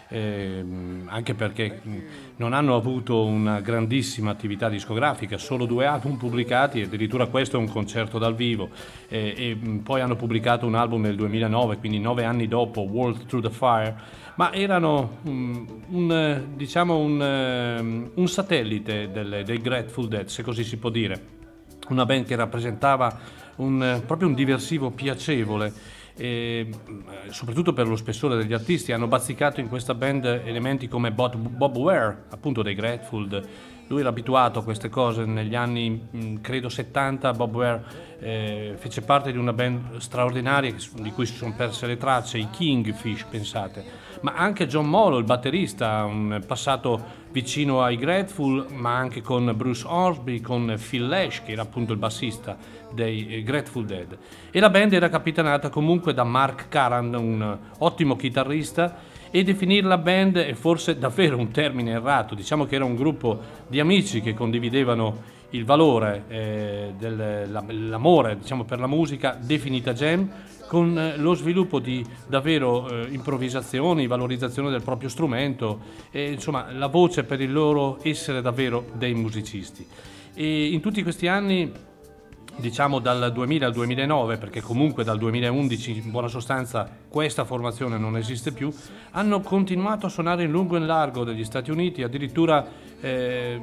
[0.10, 1.81] ehm, anche perché
[2.35, 7.69] non hanno avuto una grandissima attività discografica, solo due album pubblicati, addirittura questo è un
[7.69, 8.69] concerto dal vivo,
[9.07, 13.45] eh, e poi hanno pubblicato un album nel 2009, quindi nove anni dopo, World Through
[13.45, 13.95] the Fire,
[14.35, 20.44] ma erano mm, un, eh, diciamo un, ehm, un satellite del- dei Grateful Dead, se
[20.44, 21.31] così si può dire.
[21.90, 27.95] Una band che rappresentava un, eh, proprio un diversivo piacevole e mh, soprattutto per lo
[27.95, 33.45] spessore degli artisti hanno bazzicato in questa band elementi come Bob, Ware appunto dei Grateful
[33.88, 37.84] lui era abituato a queste cose negli anni mh, credo 70 Bob Ware
[38.19, 42.49] eh, fece parte di una band straordinaria di cui si sono perse le tracce i
[42.49, 44.11] Kingfish pensate.
[44.22, 49.85] Ma anche John Molo il batterista un passato vicino ai Grateful ma anche con Bruce
[49.85, 52.57] Orsby con Phil Lash che era appunto il bassista
[52.94, 54.18] dei eh, Grateful Dead
[54.52, 59.98] e la band era capitanata comunque da Mark Caran un ottimo chitarrista e definire la
[59.98, 64.36] band è forse davvero un termine errato, diciamo che era un gruppo di amici che
[64.36, 70.30] condividevano il valore eh, dell'amore diciamo, per la musica definita jam
[70.68, 75.80] con eh, lo sviluppo di davvero eh, improvvisazioni, valorizzazione del proprio strumento
[76.11, 79.86] e insomma la voce per il loro essere davvero dei musicisti.
[80.34, 81.72] E in tutti questi anni
[82.55, 88.17] diciamo dal 2000 al 2009, perché comunque dal 2011 in buona sostanza questa formazione non
[88.17, 88.73] esiste più,
[89.11, 92.65] hanno continuato a suonare in lungo e in largo degli Stati Uniti, addirittura
[92.99, 93.61] eh,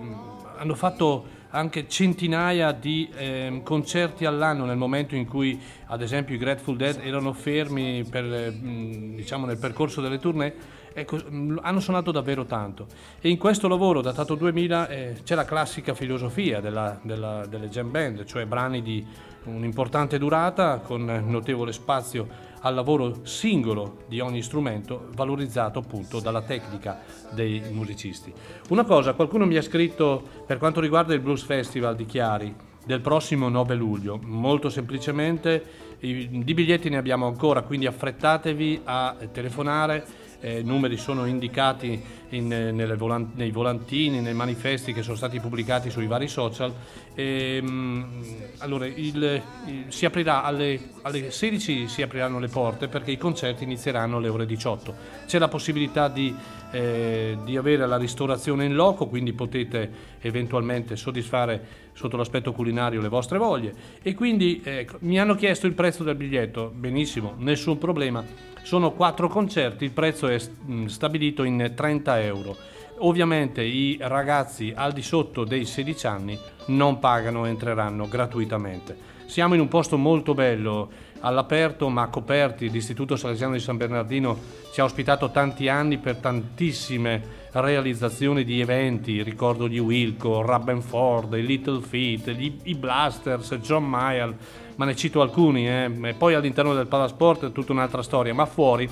[0.56, 6.38] hanno fatto anche centinaia di eh, concerti all'anno nel momento in cui ad esempio i
[6.38, 12.10] Grateful Dead erano fermi per, eh, diciamo, nel percorso delle tournée ecco, mm, hanno suonato
[12.10, 12.86] davvero tanto
[13.20, 17.90] e in questo lavoro datato 2000 eh, c'è la classica filosofia della, della, delle jam
[17.90, 19.06] band, cioè brani di
[19.44, 27.00] un'importante durata con notevole spazio al lavoro singolo di ogni strumento valorizzato appunto dalla tecnica
[27.30, 28.32] dei musicisti.
[28.68, 32.54] Una cosa, qualcuno mi ha scritto per quanto riguarda il Blues Festival di Chiari
[32.84, 40.04] del prossimo 9 luglio, molto semplicemente di biglietti ne abbiamo ancora, quindi affrettatevi a telefonare
[40.40, 45.90] eh, numeri sono indicati in, eh, volant- nei volantini, nei manifesti che sono stati pubblicati
[45.90, 46.72] sui vari social.
[47.14, 53.18] E, ehm, mh, allora, il, il, alle, alle 16 si apriranno le porte perché i
[53.18, 54.94] concerti inizieranno alle ore 18.
[55.26, 56.34] C'è la possibilità di,
[56.70, 59.90] eh, di avere la ristorazione in loco, quindi potete
[60.20, 63.74] eventualmente soddisfare sotto l'aspetto culinario le vostre voglie.
[64.02, 69.28] E quindi eh, mi hanno chiesto il prezzo del biglietto, benissimo, nessun problema sono quattro
[69.28, 72.56] concerti, il prezzo è mm, stabilito in 30 euro.
[73.02, 79.08] Ovviamente i ragazzi al di sotto dei 16 anni non pagano, entreranno gratuitamente.
[79.24, 82.70] Siamo in un posto molto bello, all'aperto ma coperti.
[82.70, 84.38] L'Istituto Salesiano di San Bernardino
[84.72, 89.22] ci ha ospitato tanti anni per tantissime realizzazioni di eventi.
[89.22, 94.36] Ricordo gli Wilco, Rabbenford, i Little Feet, gli, i Blasters, John Mayall
[94.80, 96.14] ma ne cito alcuni, eh.
[96.16, 98.88] poi all'interno del Palasport è tutta un'altra storia, ma fuori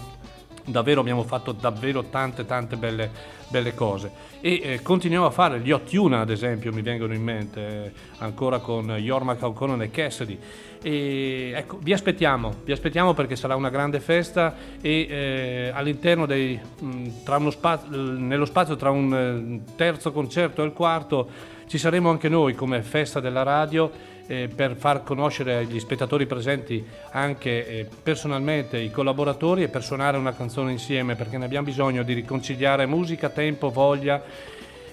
[0.63, 3.11] davvero abbiamo fatto davvero tante tante belle,
[3.49, 4.11] belle cose
[4.43, 8.59] e eh, continuiamo a fare gli Ottuna ad esempio mi vengono in mente eh, ancora
[8.59, 10.39] con Jorma O'Connor e Cassidy
[10.83, 16.61] e ecco vi aspettiamo vi aspettiamo perché sarà una grande festa e eh, all'interno dei
[16.81, 22.29] mh, spazio, nello spazio tra un eh, terzo concerto e il quarto ci saremo anche
[22.29, 28.79] noi come festa della radio eh, per far conoscere agli spettatori presenti anche eh, personalmente
[28.79, 33.31] i collaboratori e per suonare una canzone insieme perché ne abbiamo bisogno di riconciliare musica,
[33.31, 34.23] tempo, voglia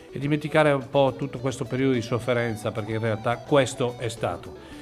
[0.10, 4.74] e dimenticare un po' tutto questo periodo di sofferenza perché in realtà questo è stato.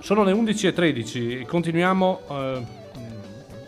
[0.00, 2.20] Sono le 11.13 e continuiamo.
[2.30, 2.78] Eh,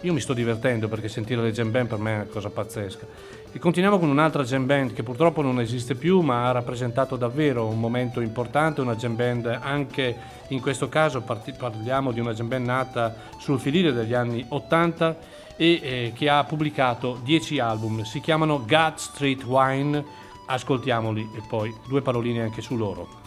[0.00, 3.06] io mi sto divertendo perché sentire le jam band per me è una cosa pazzesca.
[3.54, 7.66] E continuiamo con un'altra jam band che purtroppo non esiste più ma ha rappresentato davvero
[7.66, 10.16] un momento importante, una jam band anche
[10.48, 15.16] in questo caso parliamo di una jam band nata sul filire degli anni 80
[15.56, 20.02] e eh, che ha pubblicato 10 album, si chiamano God Street Wine,
[20.46, 23.21] ascoltiamoli e poi due paroline anche su loro.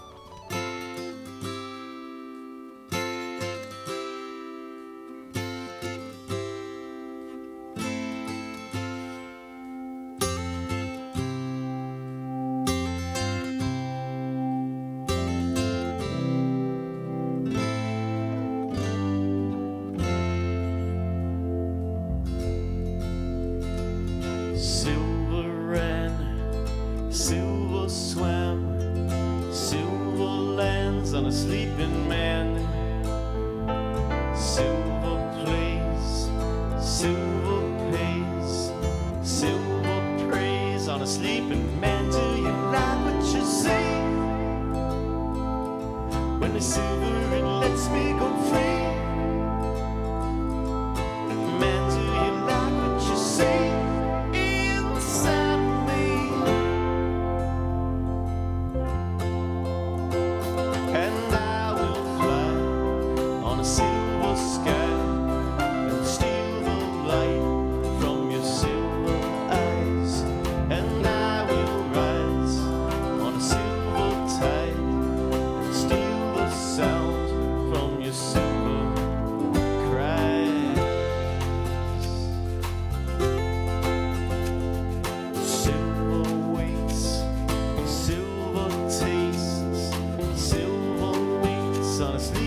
[91.97, 92.44] Son.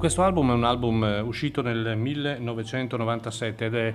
[0.00, 3.94] Questo album è un album eh, uscito nel 1997 ed è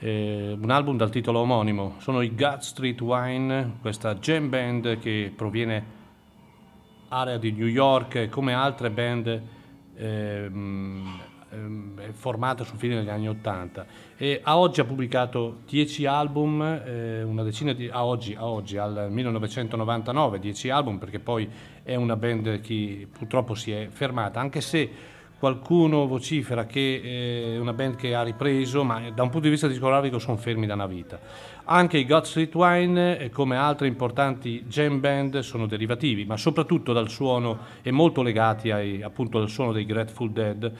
[0.00, 1.94] eh, un album dal titolo omonimo.
[1.96, 5.84] Sono i Gut Street Wine, questa jam band che proviene
[7.08, 9.42] area di New York e come altre band
[9.96, 13.86] ehm, ehm, è formata sul fine degli anni 80
[14.18, 18.76] e a oggi ha pubblicato 10 album, eh, una decina di a oggi, a oggi
[18.76, 21.48] al 1999, 10 album perché poi
[21.82, 27.72] è una band che purtroppo si è fermata, anche se qualcuno vocifera che è una
[27.72, 30.86] band che ha ripreso, ma da un punto di vista discografico sono fermi da una
[30.86, 31.18] vita.
[31.64, 36.92] Anche i God Street Wine, eh, come altre importanti jam band, sono derivativi, ma soprattutto
[36.92, 40.72] dal suono e molto legati ai, appunto al suono dei Grateful Dead.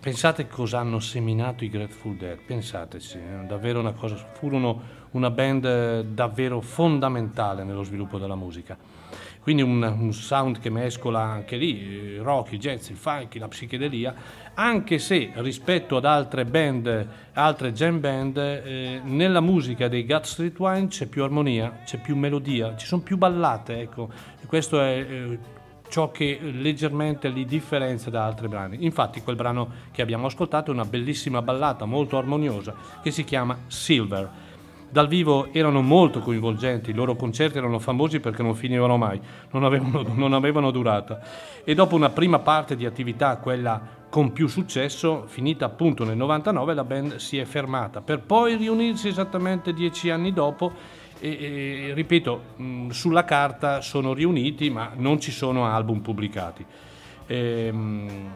[0.00, 6.04] Pensate cosa hanno seminato i Grateful Dead, pensateci, davvero una cosa, furono una band eh,
[6.06, 8.91] davvero fondamentale nello sviluppo della musica.
[9.42, 13.48] Quindi un, un sound che mescola anche lì il rock, il jazz, il funk, la
[13.48, 14.14] psichedelia,
[14.54, 20.56] anche se rispetto ad altre band, altre jam band, eh, nella musica dei Gut Street
[20.58, 24.10] Wine c'è più armonia, c'è più melodia, ci sono più ballate, ecco.
[24.46, 25.38] Questo è eh,
[25.88, 28.84] ciò che leggermente li differenzia da altri brani.
[28.84, 33.58] Infatti quel brano che abbiamo ascoltato è una bellissima ballata molto armoniosa che si chiama
[33.66, 34.41] Silver.
[34.92, 39.18] Dal vivo erano molto coinvolgenti, i loro concerti erano famosi perché non finivano mai,
[39.52, 41.18] non avevano, non avevano durata.
[41.64, 46.74] E dopo una prima parte di attività, quella con più successo, finita appunto nel 99,
[46.74, 50.72] la band si è fermata per poi riunirsi esattamente dieci anni dopo
[51.18, 52.42] e, e, ripeto,
[52.90, 56.66] sulla carta sono riuniti ma non ci sono album pubblicati.
[57.28, 58.30] Ehm,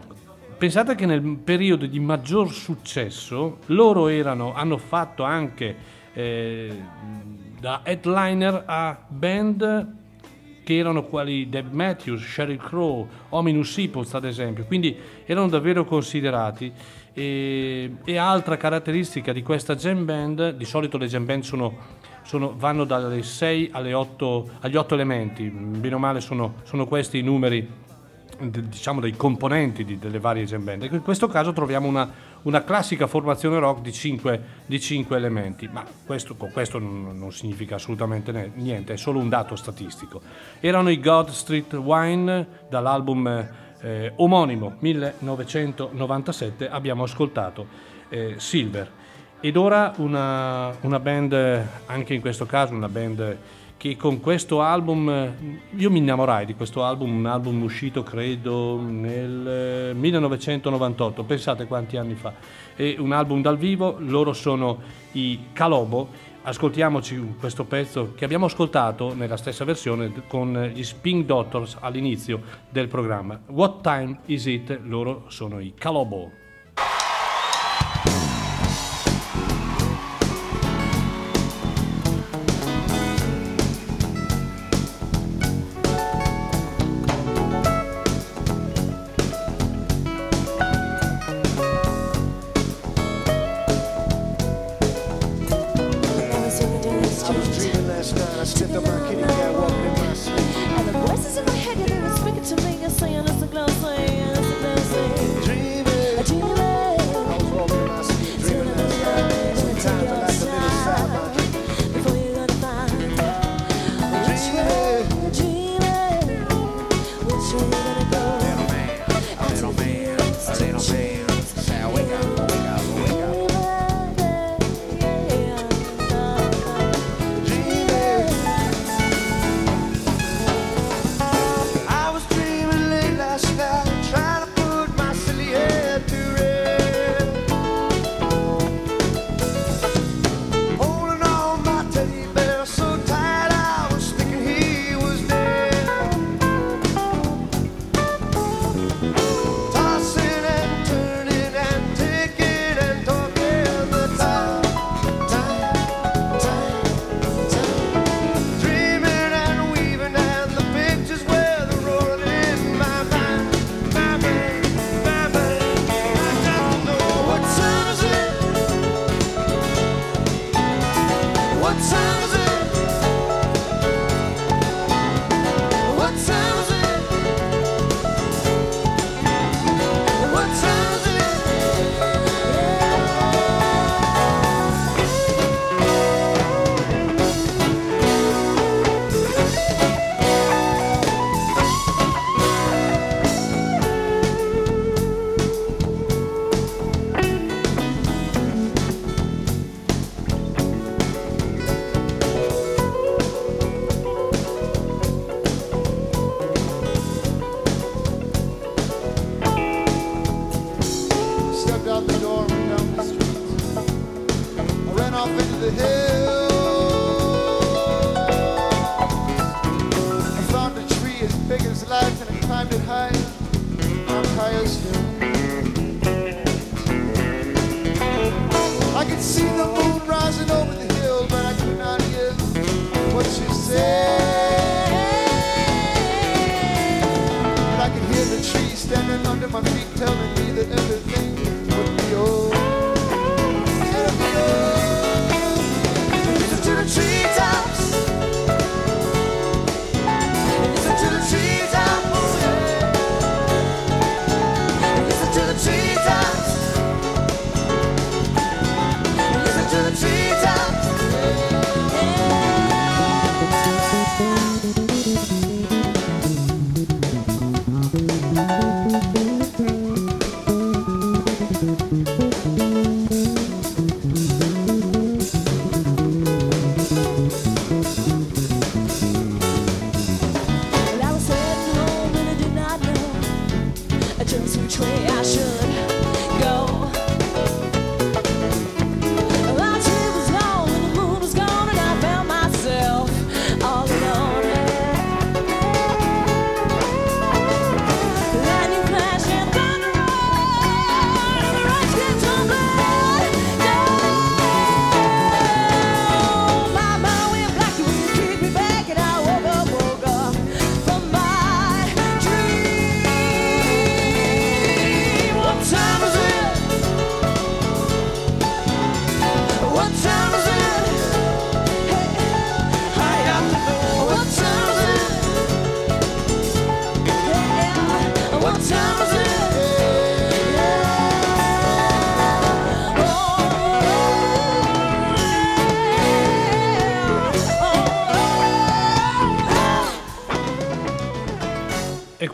[0.56, 6.72] pensate che nel periodo di maggior successo loro erano, hanno fatto anche eh,
[7.60, 9.94] da headliner a band
[10.64, 16.72] che erano quali Deb Matthews, Sheryl Crow, Ominous Hippos ad esempio, quindi erano davvero considerati.
[17.12, 21.76] E, e, altra caratteristica di questa jam band, di solito le jam band sono,
[22.22, 27.18] sono, vanno dalle 6 alle 8, agli 8 elementi, bene o male sono, sono questi
[27.18, 27.84] i numeri
[28.38, 30.88] diciamo dei componenti di, delle varie jam band.
[30.90, 32.10] In questo caso troviamo una,
[32.46, 37.74] una classica formazione rock di 5, di 5 elementi, ma questo, questo non, non, significa
[37.74, 40.20] assolutamente niente, è solo un dato statistico.
[40.60, 43.48] Erano i God Street Wine dall'album
[43.80, 47.66] eh, omonimo 1997, abbiamo ascoltato
[48.08, 48.90] eh, Silver.
[49.40, 51.32] Ed ora una, una band,
[51.86, 53.36] anche in questo caso una band
[53.76, 55.34] che con questo album,
[55.76, 62.14] io mi innamorai di questo album, un album uscito credo nel 1998, pensate quanti anni
[62.14, 62.32] fa,
[62.74, 64.78] è un album dal vivo, loro sono
[65.12, 66.08] i Calobo,
[66.42, 72.40] ascoltiamoci questo pezzo che abbiamo ascoltato nella stessa versione con gli Spin Doctors all'inizio
[72.70, 73.38] del programma.
[73.48, 74.80] What Time Is It?
[74.84, 76.30] Loro sono i Calobo.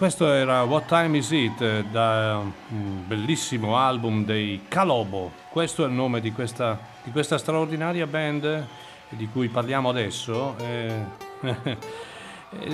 [0.03, 5.31] questo era What Time Is It, eh, da un bellissimo album dei Calobo.
[5.49, 8.67] Questo è il nome di questa, di questa straordinaria band
[9.11, 10.57] di cui parliamo adesso.
[10.59, 11.05] Eh,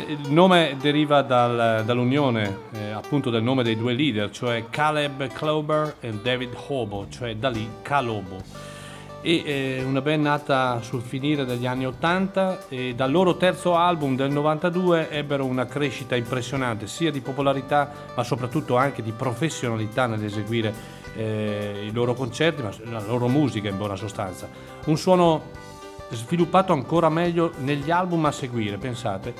[0.06, 5.96] il nome deriva dal, dall'unione eh, appunto del nome dei due leader, cioè Caleb Clover
[6.00, 8.42] e David Hobo, cioè da lì Calobo
[9.20, 14.14] e eh, una band nata sul finire degli anni 80 e dal loro terzo album
[14.14, 20.72] del 92 ebbero una crescita impressionante sia di popolarità ma soprattutto anche di professionalità nell'eseguire
[21.16, 24.48] eh, i loro concerti ma la loro musica in buona sostanza.
[24.84, 25.66] Un suono
[26.10, 29.34] sviluppato ancora meglio negli album a seguire pensate.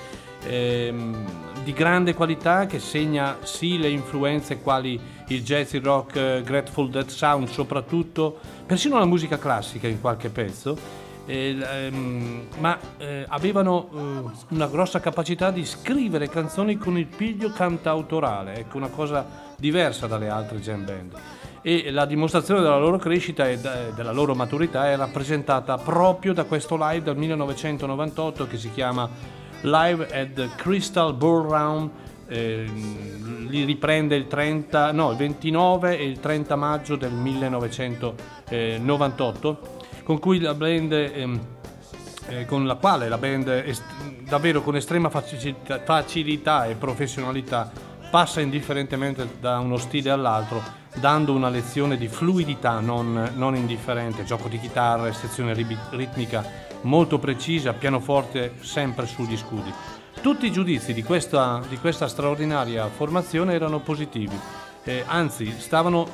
[0.44, 6.43] Ehm, di grande qualità che segna sì le influenze quali il jazz, il rock, eh,
[6.43, 10.78] Grateful Dead Sound soprattutto, persino la musica classica in qualche pezzo,
[11.27, 17.51] eh, ehm, ma eh, avevano eh, una grossa capacità di scrivere canzoni con il piglio
[17.51, 19.27] cantautorale, ecco una cosa
[19.59, 21.12] diversa dalle altre jam band.
[21.61, 26.45] E la dimostrazione della loro crescita e eh, della loro maturità è rappresentata proprio da
[26.45, 31.90] questo live dal 1998 che si chiama Live at the Crystal Ballroom
[32.28, 40.18] ehm, li riprende il 30, no, il 29 e il 30 maggio del 1998 con
[40.18, 41.40] cui la band ehm,
[42.28, 43.82] eh, con la quale la band est-
[44.22, 47.70] davvero con estrema facilità, facilità e professionalità
[48.10, 50.62] passa indifferentemente da uno stile all'altro
[50.94, 57.72] dando una lezione di fluidità non, non indifferente, gioco di chitarra, sezione ritmica molto precisa,
[57.72, 59.72] pianoforte sempre sugli scudi.
[60.20, 64.38] Tutti i giudizi di questa, di questa straordinaria formazione erano positivi,
[64.84, 66.06] eh, anzi stavano,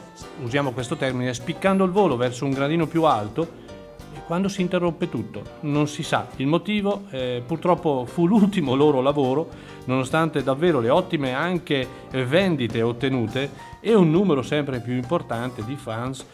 [0.43, 3.63] usiamo questo termine, spiccando il volo verso un gradino più alto
[4.27, 5.43] quando si interrompe tutto.
[5.61, 9.49] Non si sa il motivo, eh, purtroppo fu l'ultimo loro lavoro,
[9.85, 13.51] nonostante davvero le ottime anche vendite ottenute
[13.81, 16.25] e un numero sempre più importante di fans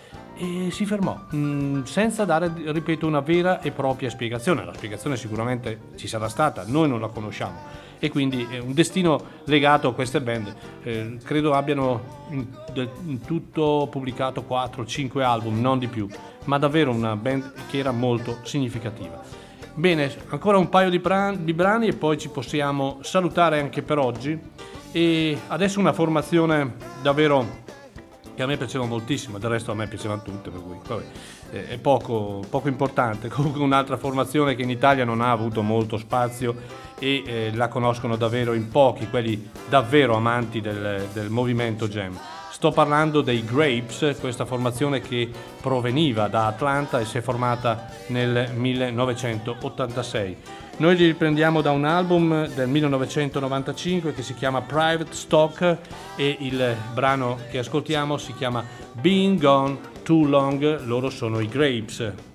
[0.41, 4.65] e si fermò mm, senza dare, ripeto, una vera e propria spiegazione.
[4.65, 9.23] La spiegazione sicuramente ci sarà stata, noi non la conosciamo e quindi è un destino
[9.45, 10.55] legato a queste band.
[10.83, 12.47] Eh, credo abbiano in,
[13.05, 16.09] in tutto pubblicato 4-5 album, non di più,
[16.45, 19.23] ma davvero una band che era molto significativa.
[19.75, 23.99] Bene, ancora un paio di, bran- di brani e poi ci possiamo salutare anche per
[23.99, 24.39] oggi.
[24.93, 27.69] E adesso una formazione davvero
[28.35, 31.05] che a me piaceva moltissimo, del resto a me piacevano tutte, per cui vabbè,
[31.69, 33.29] è poco, poco importante.
[33.33, 36.55] Comunque un'altra formazione che in Italia non ha avuto molto spazio
[36.99, 42.19] e eh, la conoscono davvero in pochi, quelli davvero amanti del, del movimento jam.
[42.51, 45.31] Sto parlando dei Grapes, questa formazione che
[45.63, 50.37] proveniva da Atlanta e si è formata nel 1986.
[50.79, 55.77] Noi li riprendiamo da un album del 1995 che si chiama Private Stock
[56.17, 62.30] e il brano che ascoltiamo si chiama Being Gone Too Long, loro sono i Grapes.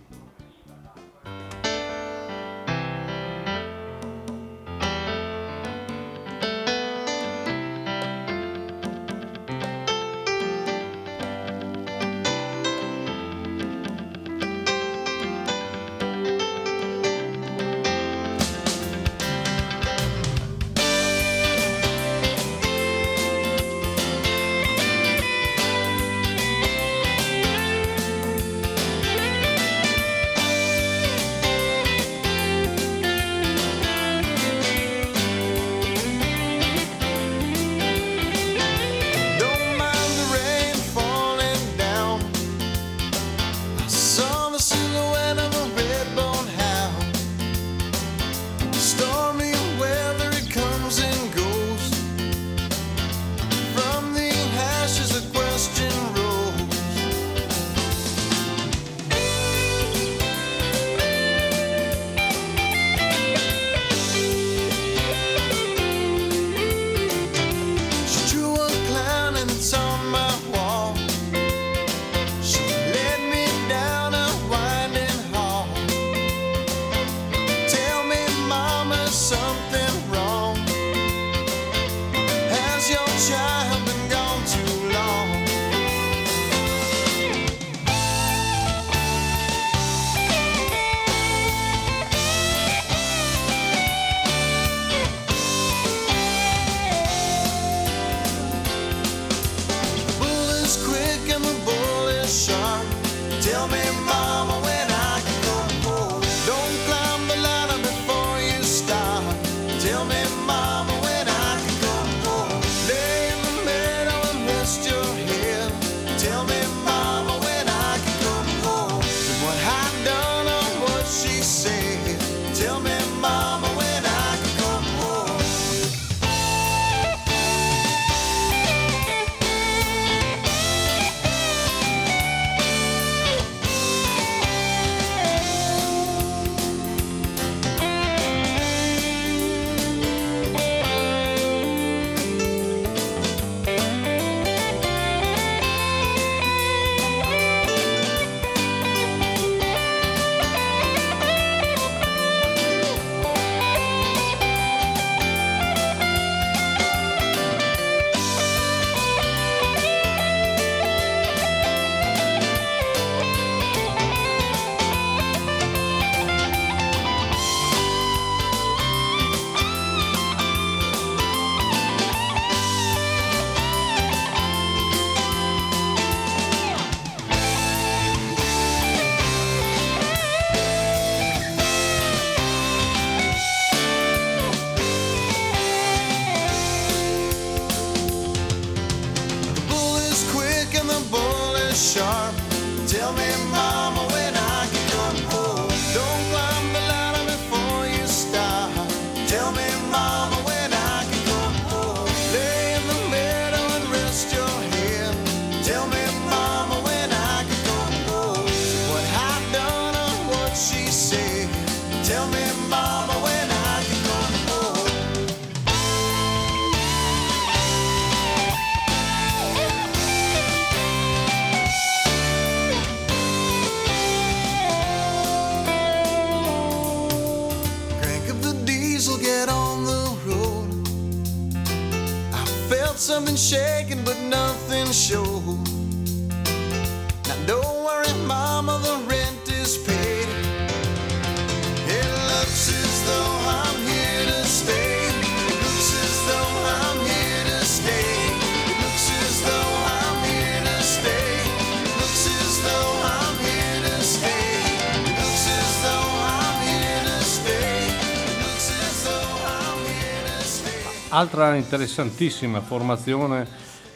[261.16, 263.48] Altra interessantissima formazione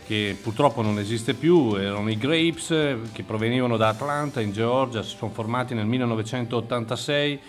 [0.05, 2.69] che purtroppo non esiste più erano i Grapes
[3.11, 7.39] che provenivano da Atlanta in Georgia, si sono formati nel 1986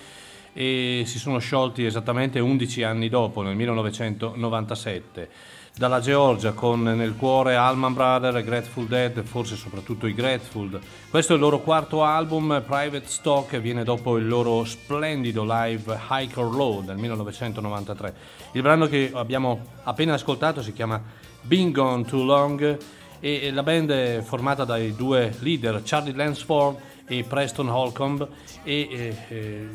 [0.52, 5.28] e si sono sciolti esattamente 11 anni dopo, nel 1997.
[5.76, 10.78] Dalla Georgia con nel cuore Allman Brothers e Grateful Dead, forse soprattutto i Grateful.
[11.08, 15.98] Questo è il loro quarto album, Private Stock, e viene dopo il loro splendido live
[16.10, 18.14] High or Low del 1993.
[18.52, 21.02] Il brano che abbiamo appena ascoltato si chiama
[21.40, 22.78] Been Gone Too Long
[23.20, 28.26] e la band è formata dai due leader Charlie Lansford e Preston Holcomb
[28.62, 29.68] e eh, eh,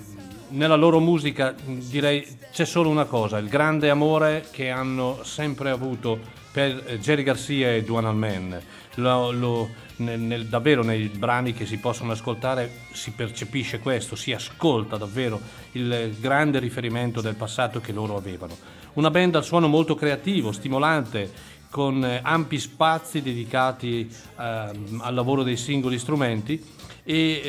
[0.56, 6.18] nella loro musica direi c'è solo una cosa, il grande amore che hanno sempre avuto
[6.52, 8.62] per eh, Jerry Garcia e Duane Allman.
[8.96, 14.32] Lo- lo- nel- nel- davvero nei brani che si possono ascoltare si percepisce questo, si
[14.32, 15.40] ascolta davvero
[15.74, 18.56] il grande riferimento del passato che loro avevano.
[18.94, 21.30] Una band dal suono molto creativo, stimolante,
[21.70, 24.10] con eh, ampi spazi dedicati
[24.40, 26.64] ehm, al lavoro dei singoli strumenti
[27.04, 27.42] e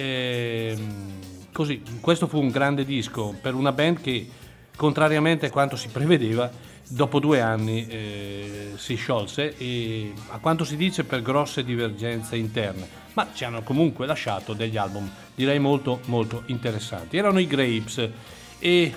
[0.74, 1.25] ehm,
[1.56, 4.28] così questo fu un grande disco per una band che
[4.76, 6.50] contrariamente a quanto si prevedeva
[6.86, 12.86] dopo due anni eh, si sciolse e a quanto si dice per grosse divergenze interne
[13.14, 17.16] ma ci hanno comunque lasciato degli album direi molto molto interessanti.
[17.16, 18.06] Erano i Grapes
[18.58, 18.94] e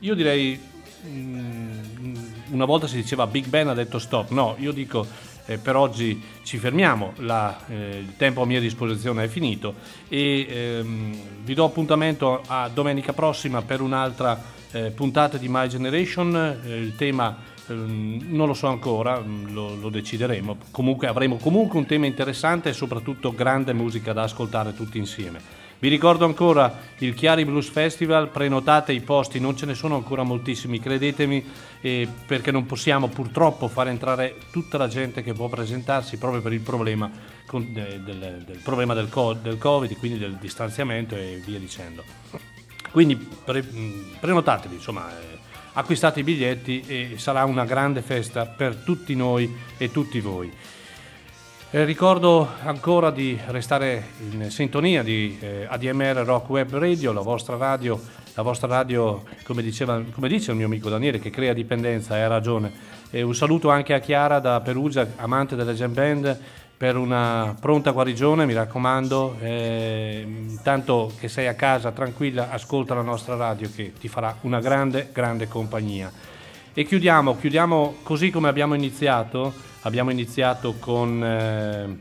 [0.00, 0.60] io direi
[1.06, 2.14] mm,
[2.50, 5.06] una volta si diceva Big Ben ha detto stop, no, io dico
[5.46, 9.74] eh, per oggi ci fermiamo, la- eh, il tempo a mia disposizione è finito
[10.08, 11.14] e ehm,
[11.44, 16.96] vi do appuntamento a domenica prossima per un'altra eh, puntata di My Generation, Eh, il
[16.96, 17.36] tema
[17.68, 22.68] ehm, non lo so ancora, mm, lo, lo decideremo, comunque avremo comunque un tema interessante
[22.70, 25.64] e soprattutto grande musica da ascoltare tutti insieme.
[25.78, 30.22] Vi ricordo ancora il Chiari Blues Festival, prenotate i posti, non ce ne sono ancora
[30.22, 31.44] moltissimi, credetemi,
[31.82, 36.54] eh, perché non possiamo purtroppo far entrare tutta la gente che può presentarsi proprio per
[36.54, 37.10] il problema,
[37.46, 42.02] con- de- del, del problema del, co- del Covid, quindi del distanziamento e via dicendo.
[42.90, 43.64] Quindi pre-
[44.18, 45.36] prenotatevi, insomma, eh,
[45.74, 50.50] acquistate i biglietti e sarà una grande festa per tutti noi e tutti voi.
[51.76, 57.58] Eh, ricordo ancora di restare in sintonia di eh, ADMR Rock Web Radio, la vostra
[57.58, 58.00] radio,
[58.32, 62.22] la vostra radio come, diceva, come dice il mio amico Daniele, che crea dipendenza, e
[62.22, 62.72] ha ragione.
[63.10, 66.40] E un saluto anche a Chiara da Perugia, amante delle jam band,
[66.78, 69.36] per una pronta guarigione, mi raccomando.
[69.38, 74.60] Eh, intanto che sei a casa tranquilla, ascolta la nostra radio che ti farà una
[74.60, 76.10] grande, grande compagnia.
[76.72, 79.74] E chiudiamo, chiudiamo così come abbiamo iniziato.
[79.86, 82.00] Abbiamo iniziato con, eh,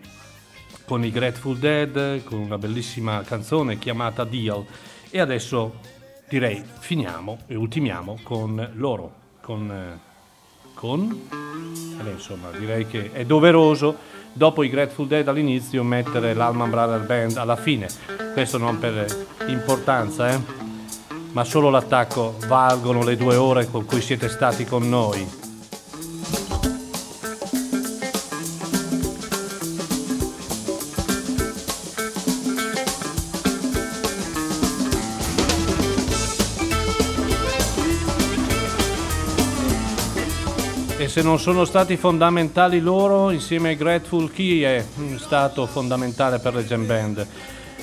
[0.86, 4.66] con i Grateful Dead, con una bellissima canzone chiamata Deal.
[5.12, 5.76] E adesso
[6.28, 9.70] direi finiamo e ultimiamo con loro, con...
[9.72, 9.99] eh,
[10.74, 11.28] con?
[11.99, 13.95] Eh beh, insomma, direi che è doveroso
[14.34, 17.88] dopo i Grateful Dead all'inizio mettere l'Alman Brother Band alla fine.
[18.34, 19.06] Questo non per
[19.45, 20.40] importanza, eh?
[21.34, 25.45] ma solo l'attacco valgono le due ore con cui siete stati con noi.
[41.16, 46.54] Se non sono stati fondamentali loro, insieme ai Grateful, chi è mm, stato fondamentale per
[46.56, 47.26] le jam band?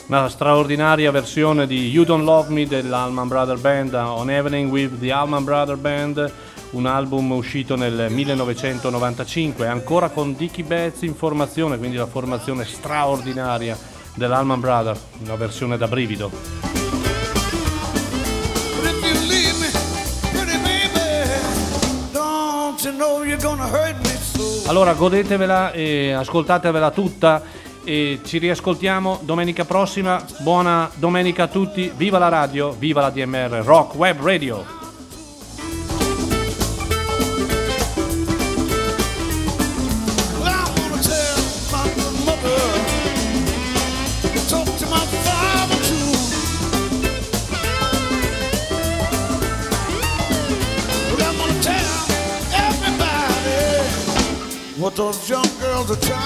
[0.09, 5.11] Una straordinaria versione di You Don't Love Me dell'Allman Brother Band, On Evening with the
[5.11, 6.31] Allman Brother Band,
[6.73, 13.79] un album uscito nel 1995, ancora con Dickie Betts in formazione, quindi la formazione straordinaria
[14.15, 16.82] dell'Allman Brother, una versione da brivido.
[24.67, 27.41] Allora godetevela e ascoltatevela tutta
[27.85, 30.21] e ci riascoltiamo domenica prossima.
[30.41, 34.82] Buona domenica a tutti, viva la radio, viva la DMR Rock Web Radio.
[55.85, 56.22] the time.